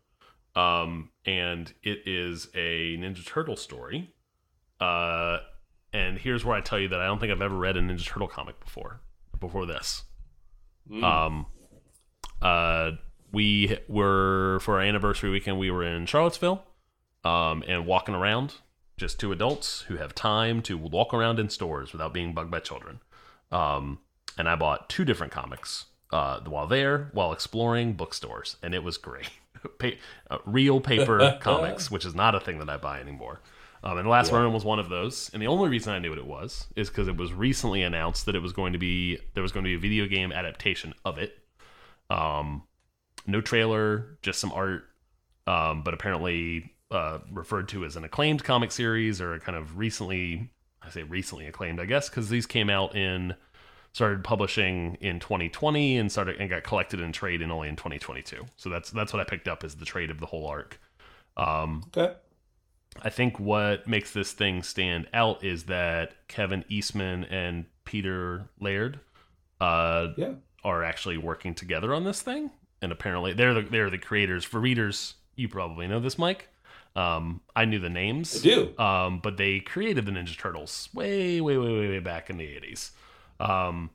[0.57, 4.13] Um, and it is a Ninja Turtle story.
[4.81, 5.39] Uh,
[5.93, 8.05] and here's where I tell you that I don't think I've ever read a Ninja
[8.07, 9.01] Turtle comic before.
[9.39, 10.03] Before this,
[10.91, 11.03] Mm.
[11.05, 11.47] um,
[12.43, 12.93] uh,
[13.33, 15.59] we were for our anniversary weekend.
[15.59, 16.65] We were in Charlottesville,
[17.25, 18.55] um, and walking around,
[18.97, 22.61] just two adults who have time to walk around in stores without being bugged by
[22.61, 23.01] children.
[23.53, 24.01] Um,
[24.37, 28.97] and I bought two different comics uh, while there, while exploring bookstores, and it was
[28.99, 29.31] great.
[29.79, 29.91] pa-
[30.31, 33.41] uh, real paper comics, which is not a thing that I buy anymore.
[33.83, 35.31] Um, and the last Ronin was one of those.
[35.33, 38.27] And the only reason I knew what it was is because it was recently announced
[38.27, 40.95] that it was going to be there was going to be a video game adaptation
[41.05, 41.39] of it.
[42.11, 42.65] Um,
[43.27, 44.85] no trailer, just some art,
[45.47, 49.79] um, but apparently uh, referred to as an acclaimed comic series or a kind of
[49.79, 50.51] recently,
[50.83, 53.35] I say recently acclaimed, I guess, because these came out in
[53.93, 58.45] started publishing in 2020 and started and got collected in trade in only in 2022.
[58.57, 60.81] So that's that's what I picked up as the trade of the whole arc.
[61.37, 62.15] Um, Okay.
[63.03, 69.01] I think what makes this thing stand out is that Kevin Eastman and Peter Laird
[69.61, 70.33] uh, Yeah.
[70.65, 72.51] are actually working together on this thing,
[72.83, 74.45] and apparently they're the, they're the creators.
[74.45, 76.49] For readers, you probably know this, Mike.
[76.97, 78.37] Um, I knew the names.
[78.37, 78.79] I do.
[78.79, 82.47] Um, but they created the Ninja Turtles way, way, way, way, way back in the
[82.47, 82.91] eighties,
[83.39, 83.91] um,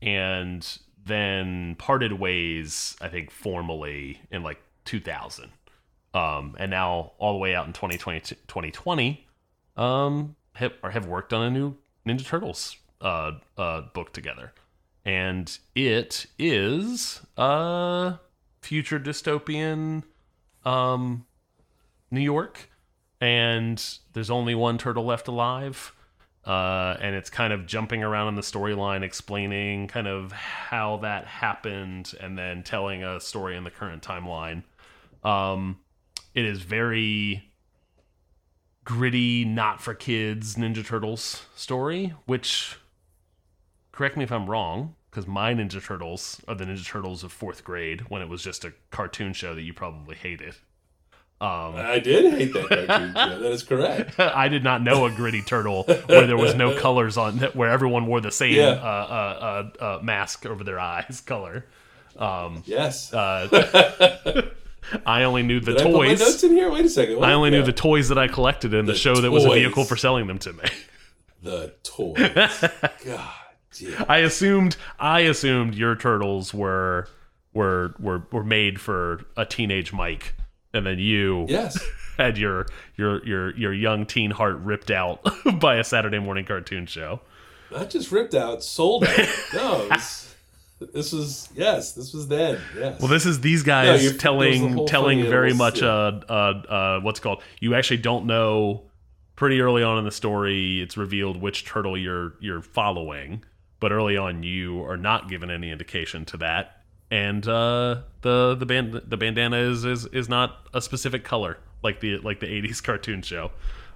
[0.00, 2.96] and then parted ways.
[3.02, 5.50] I think formally in like two thousand,
[6.14, 9.26] um, and now all the way out in 2020, 2020
[9.76, 14.52] um, have, or have worked on a new Ninja Turtles uh, uh, book together,
[15.04, 18.16] and it is uh,
[18.60, 20.02] future dystopian
[20.64, 21.24] um,
[22.10, 22.70] New York,
[23.20, 25.92] and there's only one turtle left alive.
[26.44, 31.24] Uh, and it's kind of jumping around in the storyline, explaining kind of how that
[31.24, 34.64] happened, and then telling a story in the current timeline.
[35.22, 35.78] Um,
[36.34, 37.52] it is very
[38.84, 42.76] gritty, not for kids Ninja Turtles story, which
[43.92, 47.62] correct me if I'm wrong, because my Ninja Turtles are the Ninja Turtles of fourth
[47.64, 50.56] grade when it was just a cartoon show that you probably hated.
[51.40, 53.38] Um, I did hate that cartoon show.
[53.40, 54.14] That is correct.
[54.20, 58.06] I did not know a gritty turtle where there was no colors on, where everyone
[58.06, 58.68] wore the same Yeah.
[58.68, 61.66] uh, uh, uh, uh, mask over their eyes color.
[62.64, 63.12] Yes.
[65.06, 66.44] I only knew the Did I put my notes toys.
[66.44, 66.70] in here?
[66.70, 67.18] Wait a second.
[67.18, 67.28] What?
[67.28, 69.50] I only knew the toys that I collected in the, The show that was a
[69.50, 70.64] vehicle for selling them to me.
[71.42, 72.16] the toys.
[73.04, 73.30] God
[73.78, 74.04] damn.
[74.08, 77.08] I assumed I assumed your turtles were
[77.54, 80.34] were were were made for a teenage Mike,
[80.74, 81.78] and then you Yes.
[82.18, 82.66] had your
[82.96, 85.24] your your your young teen heart ripped out
[85.60, 87.20] by a Saturday morning cartoon show.
[87.70, 89.28] Not just ripped out, sold out.
[89.54, 89.88] No,
[90.92, 92.60] this, was yes, this was then.
[92.76, 93.00] Yes.
[93.00, 95.88] Well, this is these guys Yeah, you're- the telling telling very much yeah.
[95.88, 97.42] uh, uh uh what's called.
[97.60, 98.84] You actually don't know
[99.36, 100.80] pretty early on in the story.
[100.80, 103.44] It's revealed which turtle you're you're following,
[103.80, 106.82] but early on you are not given any indication to that.
[107.10, 112.00] And uh, the the band the bandana is, is is not a specific color like
[112.00, 113.50] the like the '80s cartoon show,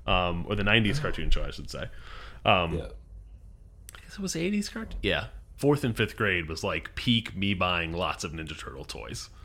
[0.06, 1.84] um, or the '90s cartoon show, I should say.
[2.44, 2.84] Um, yeah.
[3.94, 4.98] I guess it was 80s cartoon.
[5.02, 5.26] Yeah,
[5.56, 9.28] fourth and fifth grade was like peak me buying lots of Ninja Turtle toys.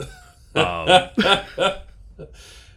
[0.53, 1.07] Uh,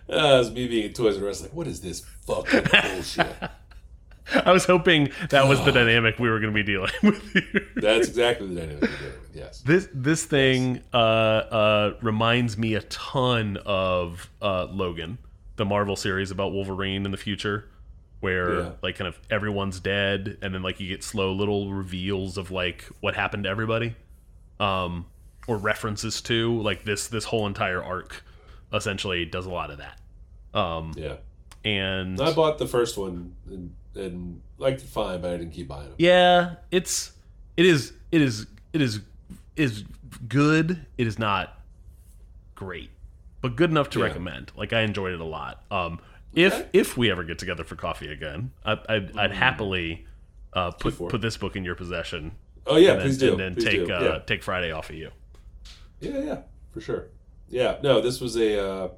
[0.08, 3.26] it was me being at Toys R Us, like, what is this fucking bullshit?
[4.44, 7.66] I was hoping that was the dynamic we were going to be dealing with here.
[7.76, 9.30] That's exactly the dynamic we're dealing with.
[9.34, 9.60] Yes.
[9.60, 15.18] This this thing uh, uh, reminds me a ton of uh, Logan,
[15.56, 17.68] the Marvel series about Wolverine in the future,
[18.20, 18.70] where Yeah.
[18.82, 22.84] like kind of everyone's dead, and then like you get slow little reveals of like
[23.00, 23.94] what happened to everybody,
[24.60, 25.06] um,
[25.46, 28.24] or references to like this this whole entire arc,
[28.72, 30.00] essentially does a lot of that.
[30.58, 31.16] Um, Yeah.
[31.64, 35.68] and I bought the first one and, and liked it fine, but I didn't keep
[35.68, 35.94] buying them.
[35.98, 37.12] Yeah, it's
[37.56, 39.00] it is it is it is
[39.56, 39.84] is
[40.28, 40.86] good.
[40.98, 41.60] It is not
[42.54, 42.90] great,
[43.40, 44.06] but good enough to Yeah.
[44.06, 44.52] recommend.
[44.56, 45.62] Like I enjoyed it a lot.
[45.70, 46.00] Um,
[46.34, 46.68] if Okay.
[46.72, 50.06] if we ever get together for coffee again, I, I'd, I'd happily
[50.52, 52.32] uh, put put this book in your possession.
[52.66, 53.30] Oh yeah, and then, please do.
[53.32, 53.92] and then please take do.
[53.92, 54.18] uh, yeah.
[54.26, 55.10] take Friday off of you.
[56.00, 56.38] yeah, yeah,
[56.72, 57.08] for sure.
[57.48, 58.58] Yeah, no, this was a.
[58.66, 58.88] Uh,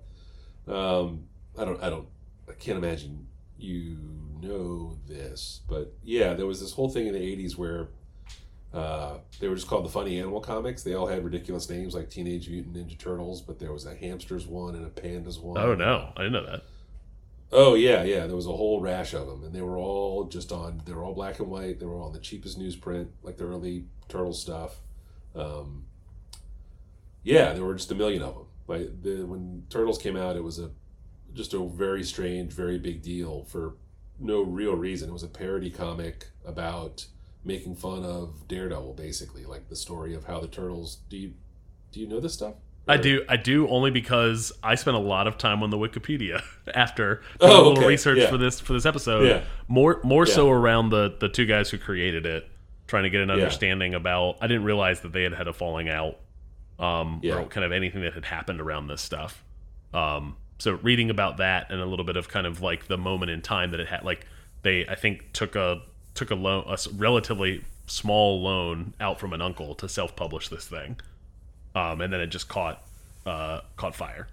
[0.68, 1.24] um,
[1.59, 2.07] I don't, I don't,
[2.49, 3.26] I can't imagine
[3.59, 3.97] you
[4.41, 7.89] know this, but yeah, there was this whole thing in the '80s where
[8.74, 10.82] uh, they were just called the funny animal comics.
[10.82, 14.47] They all had ridiculous names like Teenage Mutant Ninja Turtles, but there was a hamsters
[14.47, 15.59] one and a pandas one.
[15.59, 16.62] Oh no, I didn't know that.
[17.53, 18.26] Oh yeah, yeah.
[18.26, 20.82] There was a whole rash of them, and they were all just on.
[20.84, 21.78] They were all black and white.
[21.78, 24.80] They were on the cheapest newsprint, like the early turtle stuff.
[25.34, 25.86] Um,
[27.22, 28.47] yeah, there were just a million of them.
[28.66, 30.70] Like the, when Turtles came out, it was a
[31.34, 33.76] just a very strange, very big deal for
[34.18, 35.11] no real reason.
[35.11, 37.07] It was a parody comic about
[37.44, 40.99] making fun of Daredevil, basically, like the story of how the turtles.
[41.09, 41.34] Do you
[41.92, 42.55] do you know this stuff?
[42.89, 43.24] I do.
[43.28, 46.41] I do only because I spent a lot of time on the Wikipedia
[46.74, 47.87] after doing Oh, a little okay.
[47.89, 48.30] research Yeah.
[48.30, 49.26] for this for this episode.
[49.26, 49.43] Yeah.
[49.68, 52.49] More more so around the the two guys who created it,
[52.87, 53.34] trying to get an Yeah.
[53.34, 54.37] understanding about.
[54.41, 56.16] I didn't realize that they had had a falling out,
[56.78, 57.34] um, Yeah.
[57.41, 59.43] or kind of anything that had happened around this stuff.
[59.93, 63.30] Um, so reading about that and a little bit of kind of like the moment
[63.30, 64.26] in time that it had, like
[64.62, 65.82] they I think took a
[66.14, 70.66] took a loan a relatively small loan out from an uncle to self publish this
[70.66, 70.99] thing,
[71.77, 72.83] um, and then it just caught
[73.27, 74.29] uh, caught fire.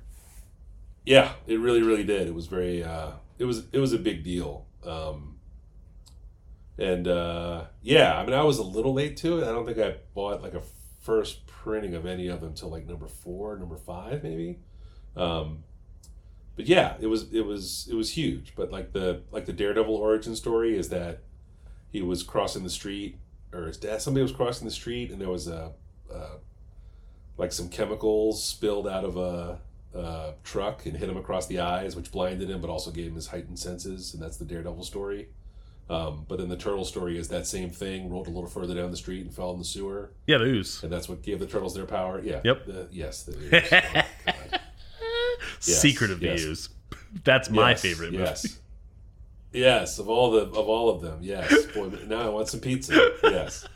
[1.06, 2.28] Yeah, it really, really did.
[2.28, 4.66] It was very, uh, it was, it was a big deal.
[4.86, 5.39] Um,
[6.78, 9.44] and uh, yeah, I mean, I was a little late to it.
[9.44, 10.62] I don't think I bought like a
[11.02, 14.60] first printing of any of them till like number four, number five, maybe.
[15.18, 15.64] Um,
[16.56, 18.54] but yeah, it was, it was, it was huge.
[18.56, 21.20] But like the, like the Daredevil origin story is that
[21.91, 23.18] he was crossing the street,
[23.52, 25.74] or his dad, somebody was crossing the street, and there was a,
[26.12, 26.38] uh,
[27.38, 29.60] like some chemicals spilled out of a
[29.98, 33.16] uh, truck and hit him across the eyes, which blinded him, but also gave him
[33.16, 35.28] his heightened senses, and that's the Daredevil story.
[35.90, 38.90] Um, but then the turtle story is that same thing, rolled a little further down
[38.90, 40.82] the street and fell in the sewer, Yeah, the ooze.
[40.82, 42.22] and that's what gave the turtles their power.
[42.24, 42.40] Yeah.
[42.44, 42.66] Yep.
[42.66, 43.24] The, yes.
[43.24, 44.58] The, oh,
[45.66, 46.42] Yes, Secret of yes.
[46.42, 46.70] the ooze.
[47.24, 48.24] That's my Yes, favorite movie.
[48.24, 48.60] Yes.
[49.52, 51.66] Yes, of all the of all of them, yes.
[51.68, 53.12] Boy, now I want some pizza.
[53.24, 53.68] Yes,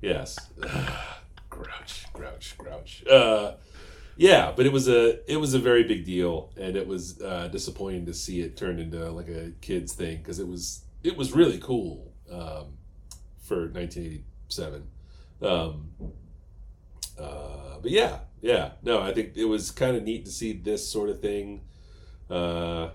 [0.00, 0.38] yes.
[1.50, 3.04] grouch, grouch, grouch.
[3.06, 3.52] Uh,
[4.16, 7.48] yeah, but it was a it was a very big deal, and it was uh,
[7.48, 11.32] disappointing to see it turn into like a kids thing because it was it was
[11.32, 12.78] really cool um,
[13.42, 14.86] for 1987.
[15.42, 15.90] Um,
[17.18, 20.88] uh, but yeah, yeah, no, I think it was kind of neat to see this
[20.88, 21.62] sort of thing
[22.30, 22.90] uh,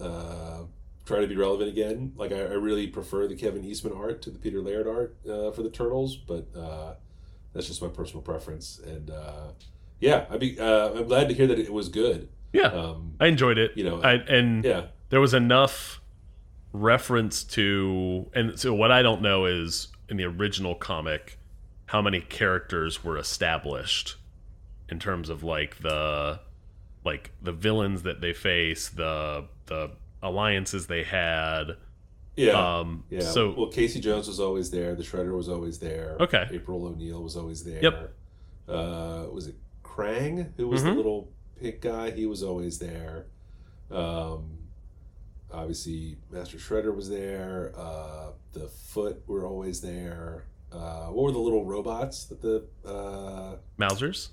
[0.00, 0.62] uh,
[1.04, 2.12] try to be relevant again.
[2.16, 5.50] Like I, I really prefer the Kevin Eastman art to the Peter Laird art uh,
[5.50, 6.94] for the Turtles, but uh,
[7.52, 8.80] that's just my personal preference.
[8.84, 9.48] And uh,
[10.00, 12.28] yeah, I'd be uh, I'm glad to hear that it was good.
[12.52, 13.72] Yeah, Um, I enjoyed it.
[13.76, 16.00] you know, I, and yeah, there was enough
[16.72, 21.38] reference to, and so what I don't know is in the original comic
[21.86, 24.16] how many characters were established
[24.88, 26.40] in terms of like the
[27.04, 29.90] like the villains that they face, the the
[30.22, 31.76] alliances they had.
[32.46, 33.20] Yeah, Um, yeah.
[33.20, 34.94] So well, Casey Jones was always there.
[34.94, 36.16] The Shredder was always there.
[36.20, 36.46] Okay.
[36.52, 37.82] April O'Neil was always there.
[37.82, 38.14] Yep.
[38.68, 40.84] Uh, was it Krang who was Mhm.
[40.86, 41.28] the little
[41.60, 42.10] pink guy?
[42.10, 43.26] He was always there.
[43.90, 44.58] Um,
[45.52, 47.72] obviously, Master Shredder was there.
[47.76, 50.44] Uh, the Foot were always there.
[50.72, 54.28] Uh, what were the little robots that the uh, Mousers.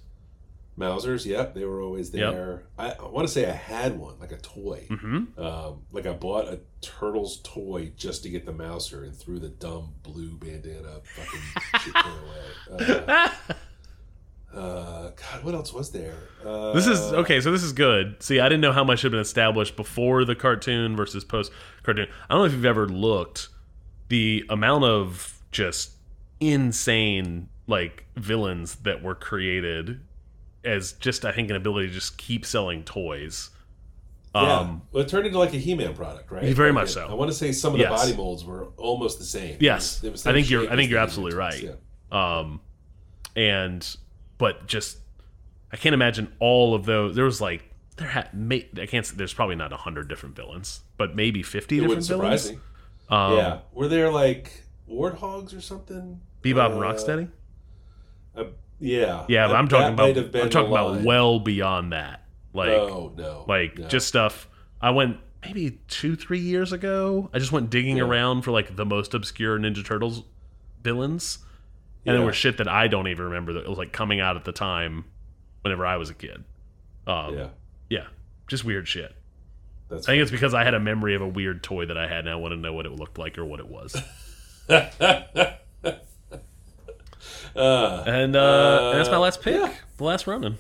[0.78, 1.26] Mousers?
[1.26, 2.34] Yep, they were always Yep.
[2.34, 2.64] there.
[2.78, 4.86] I, I want to say I had one, like a toy.
[4.90, 5.42] Mm-hmm.
[5.42, 9.50] Um, like I bought a turtles toy just to get the Mouser and threw the
[9.50, 13.04] dumb blue bandana fucking shit away.
[13.10, 13.30] Uh,
[14.54, 16.30] uh, God, what else was there?
[16.46, 17.42] Uh, This is okay.
[17.42, 18.22] So this is good.
[18.24, 21.52] See, I didn't know how much had been established before the cartoon versus post
[21.84, 22.08] cartoon.
[22.30, 23.50] I don't know if you've ever looked
[24.10, 25.92] the amount of just
[26.40, 30.00] insane like villains that were created
[30.68, 33.50] as just I think an ability to just keep selling toys.
[34.36, 34.60] Yeah.
[34.60, 36.54] Um, well, it turned into like a He-Man product, right?
[36.54, 37.08] Very Like much it- so.
[37.08, 38.02] I want to say some of the Yes.
[38.02, 39.58] body molds were almost the same.
[39.60, 40.04] Yes.
[40.04, 41.76] It was I think you're- I think you're absolutely right.
[42.12, 42.60] um,
[43.36, 43.96] and
[44.38, 44.98] but just
[45.72, 47.16] I can't imagine all of those.
[47.16, 47.64] There was like
[47.98, 49.06] there had may, I can't.
[49.18, 52.52] There's probably not a hundred different villains, but maybe fifty It different villains.
[52.52, 52.60] me.
[53.10, 53.60] Um, yeah.
[53.74, 56.20] Were there like warthogs or something?
[56.44, 57.30] Bebop and Uh, Rocksteady.
[58.36, 58.44] uh,
[58.80, 59.26] yeah.
[59.28, 62.24] Yeah, but I'm talking about I'm talking about well beyond that.
[62.54, 63.46] Like oh no.
[63.48, 63.88] like no.
[63.88, 64.48] just stuff.
[64.82, 67.30] I went maybe two three years ago.
[67.34, 68.04] I just went digging Yeah.
[68.04, 70.24] around for like the most obscure Ninja Turtles
[70.84, 71.40] villains,
[72.06, 72.28] and there Yeah.
[72.28, 75.06] was shit that I don't even remember that was like coming out at the time,
[75.62, 76.44] whenever I was a kid.
[77.06, 77.48] Um, yeah.
[77.90, 78.06] yeah,
[78.48, 79.16] just weird shit.
[79.90, 82.08] That's I think it's because I had a memory of a weird toy that I
[82.08, 83.96] had, and I want to know what it looked like or what it was.
[87.58, 89.74] uh, And, uh, and that's my last pick, yeah.
[89.98, 90.58] the last Ronin.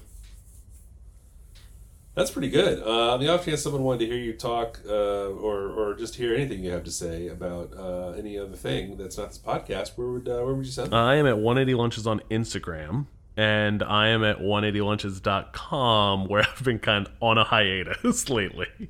[2.16, 2.82] That's pretty good.
[2.82, 6.16] Uh, on the off chance someone wanted to hear you talk, uh, or or just
[6.16, 9.90] hear anything you have to say about uh, any other thing that's not this podcast,
[9.98, 10.88] where would uh, where would you send?
[10.90, 10.96] them?
[11.00, 13.06] I am at 180 Lunches on Instagram,
[13.38, 18.90] and I am at 180lunches.com, where I've been kind of on a hiatus lately.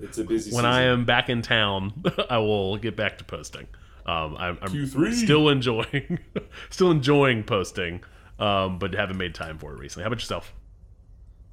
[0.00, 0.52] it's a busy.
[0.54, 0.64] When season.
[0.64, 3.66] I am back in town, I will get back to posting.
[4.06, 5.12] Um, I'm, I'm Q3.
[5.14, 6.18] still enjoying,
[6.70, 8.02] still enjoying posting,
[8.38, 10.02] um, but haven't made time for it recently.
[10.04, 10.52] How about yourself?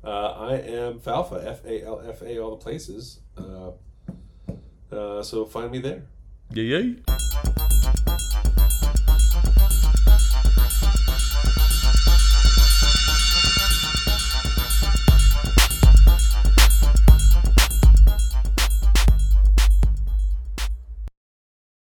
[0.03, 3.19] Uh, I am Falfa, F A L F A, all the places.
[3.37, 3.71] Uh,
[4.93, 6.03] uh, so find me there.
[6.51, 8.50] Yeah, yeah.